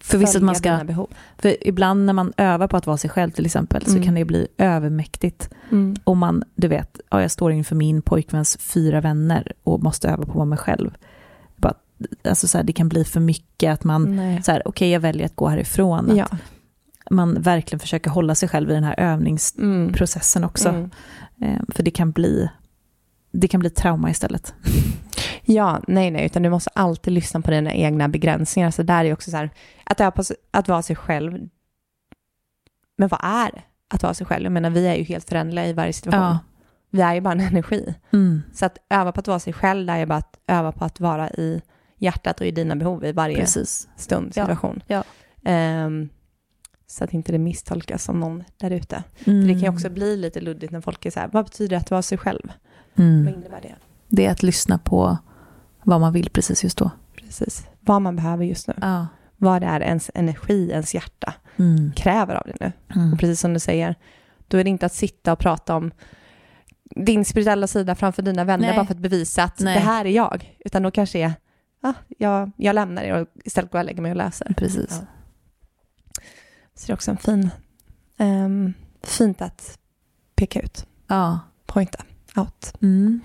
[0.00, 0.78] För visst att man ska,
[1.38, 4.02] för ibland när man övar på att vara sig själv till exempel så Mm.
[4.02, 5.50] kan det bli övermäktigt.
[5.70, 5.96] Mm.
[6.18, 10.30] Man, du vet, ja, jag står inför min pojkväns fyra vänner och måste öva på
[10.30, 10.90] att vara mig själv.
[11.56, 11.74] Bara,
[12.28, 14.42] alltså så här, det kan bli för mycket att man, Nej.
[14.42, 16.10] så här, okej jag väljer att gå härifrån.
[16.10, 16.26] Att Ja.
[17.10, 20.48] man verkligen försöker hålla sig själv i den här övningsprocessen Mm.
[20.50, 20.68] också.
[20.68, 20.90] Mm.
[21.40, 22.48] Eh, för det kan bli
[23.30, 24.54] det kan bli trauma istället.
[25.50, 28.70] Ja, nej, nej, utan du måste alltid lyssna på dina egna begränsningar.
[28.70, 29.50] Så där är också så här,
[29.84, 31.48] att, på, att vara sig själv.
[32.96, 34.44] Men vad är att vara sig själv?
[34.44, 36.22] Jag menar, vi är ju helt förändliga i varje situation.
[36.22, 36.38] Ja.
[36.90, 37.94] Vi är ju bara en energi.
[38.12, 38.42] Mm.
[38.52, 41.00] Så att öva på att vara sig själv, det är bara att öva på att
[41.00, 41.62] vara i
[41.98, 43.88] hjärtat och i dina behov i varje Precis.
[43.96, 44.82] stund, Ja, situation.
[44.86, 45.04] ja.
[45.44, 46.08] Ehm,
[46.86, 49.02] så att inte det misstolkas som någon där ute.
[49.24, 49.46] Mm.
[49.46, 51.76] Det kan ju också bli lite luddigt när folk är så här, vad betyder det
[51.76, 52.52] att vara sig själv?
[52.98, 53.24] Mm.
[53.24, 53.74] Vad innebär det?
[54.08, 55.18] Det är att lyssna på
[55.82, 56.90] vad man vill precis just då.
[57.16, 57.66] Precis.
[57.80, 58.74] Vad man behöver just nu.
[58.80, 59.06] Ja.
[59.36, 61.92] Vad det är ens energi, ens hjärta Mm.
[61.96, 62.72] kräver av dig nu.
[62.94, 63.12] Mm.
[63.12, 63.94] Och precis som du säger,
[64.48, 65.90] då är det inte att sitta och prata om
[66.84, 68.76] din spirituella sida framför dina vänner Nej.
[68.76, 69.74] bara för att bevisa att Nej.
[69.74, 70.56] det här är jag.
[70.64, 71.32] Utan då kanske det är,
[71.80, 74.54] ah, jag, jag lämnar er och istället går jag och lägger mig och läser.
[74.56, 74.86] Precis.
[74.90, 75.06] Ja.
[76.74, 77.50] Så det är också en fin,
[78.18, 79.78] ehm, fint att
[80.34, 81.38] peka ut, Ja.
[81.66, 82.04] pointa
[82.36, 82.74] out.
[82.82, 83.20] Mm.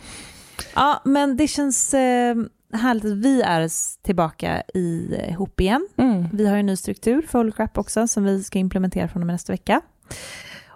[0.75, 2.35] Ja, men det känns eh,
[2.73, 3.69] härligt att vi är
[4.03, 5.87] tillbaka i, eh, ihop igen.
[5.97, 6.27] Mm.
[6.33, 9.23] Vi har ju en ny struktur för Holy Crap också som vi ska implementera från
[9.23, 9.81] och med nästa vecka.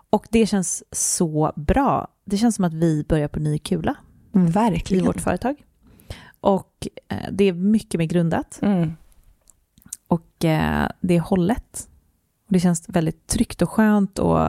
[0.10, 2.08] Och det känns så bra.
[2.26, 3.96] Det känns som att vi börjar på ny kula
[4.36, 5.06] i Verkligen.
[5.06, 5.56] vårt företag.
[6.40, 8.94] Och eh, det är mycket mer grundat Mm.
[10.08, 11.88] och eh, det är hållet.
[12.48, 14.42] Och det känns väldigt tryggt och skönt och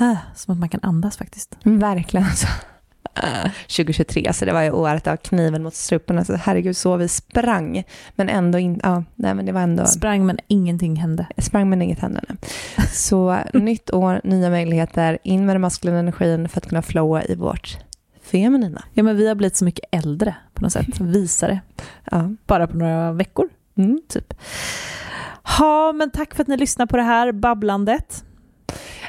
[0.00, 1.56] eh, som att man kan andas faktiskt.
[1.62, 2.46] Verkligen alltså.
[3.62, 6.18] 2023, så det var ju året av kniven mot strupen.
[6.18, 7.84] Alltså, herregud, så vi sprang.
[8.14, 11.26] Men ändå inte, ja, nej men det var ändå, Sprang men ingenting hände.
[11.38, 12.20] sprang men inget hände.
[12.28, 12.38] nej.
[12.92, 17.34] Så nytt år, nya möjligheter, in med den maskulina energin för att kunna flowa i
[17.34, 17.78] vårt
[18.22, 18.84] feminina.
[18.92, 21.60] Ja men vi har blivit så mycket äldre på något sätt, visare.
[22.10, 22.30] Ja.
[22.46, 23.48] Bara på några veckor.
[23.78, 24.00] Mm.
[24.08, 24.34] typ.
[25.58, 28.24] Ja, men tack för att ni lyssnar på det här babblandet.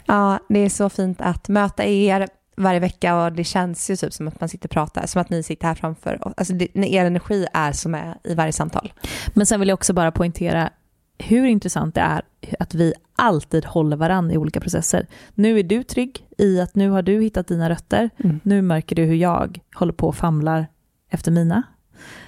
[0.06, 2.28] ja, det är så fint att möta er
[2.58, 5.30] varje vecka och det känns ju typ som att man sitter och pratar, som att
[5.30, 6.34] ni sitter här framför.
[6.38, 8.94] Alltså det, när er energi är som är i varje samtal.
[9.34, 10.70] Men sen vill jag också bara poängtera
[11.18, 12.22] hur intressant det är
[12.60, 15.08] att vi alltid håller varandra i olika processer.
[15.34, 18.10] Nu är du trygg i att nu har du hittat dina rötter.
[18.18, 18.40] Mm.
[18.44, 20.68] Nu märker du hur jag håller på och famlar
[21.10, 21.64] efter mina.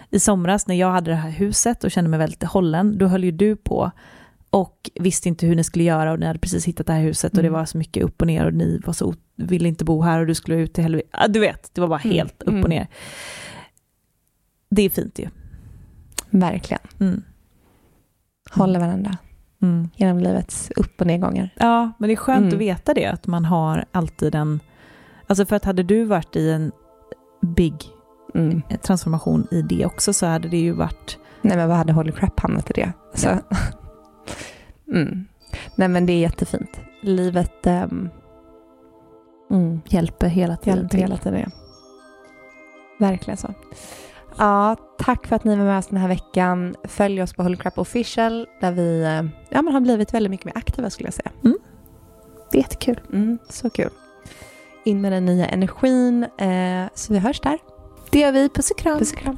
[0.09, 3.23] I somras när jag hade det här huset och kände mig väldigt hållen, då höll
[3.23, 3.91] ju du på
[4.49, 7.31] och visste inte hur ni skulle göra och ni hade precis hittat det här huset
[7.31, 7.59] och det Mm.
[7.59, 10.27] var så mycket upp och ner och ni var så, ville inte bo här och
[10.27, 11.07] du skulle ut till helvete.
[11.11, 12.15] Ja, du vet, det var bara Mm.
[12.15, 12.63] helt upp Mm.
[12.63, 12.87] och ner.
[14.69, 15.27] Det är fint ju.
[16.29, 16.81] Verkligen.
[16.99, 17.21] Mm.
[18.51, 19.17] Håller varandra
[19.61, 19.89] Mm.
[19.95, 21.49] genom livets upp och nedgångar.
[21.59, 22.53] Ja, men det är skönt Mm.
[22.53, 24.59] att veta det, att man har alltid en...
[25.27, 26.71] Alltså för att hade du varit i en
[27.41, 27.75] big
[28.35, 28.61] Mm.
[28.81, 31.17] transformation i det också så hade det ju varit...
[31.41, 32.93] Nej men vad hade Holy Crap hamnat i det?
[33.13, 33.29] Så.
[34.91, 35.27] mm.
[35.75, 36.79] Nej men det är jättefint.
[37.01, 38.09] Livet um,
[39.51, 41.51] mm, Hjälper hela tiden hjälper hela tiden.
[42.99, 43.53] Verkligen så.
[44.37, 46.75] Ja, tack för att ni var med oss den här veckan.
[46.83, 50.45] Följ oss på Holy Crap Official där vi eh, ja, men har blivit väldigt mycket
[50.45, 51.31] mer aktiva skulle jag säga.
[52.51, 52.99] Det är jättekul.
[53.13, 53.89] Mm, så kul.
[54.83, 56.23] In med den nya energin.
[56.23, 57.57] Eh, så vi hörs där.
[58.09, 58.49] Det gör vi.
[58.49, 58.99] Puss och kram.
[58.99, 59.37] Puss och kram.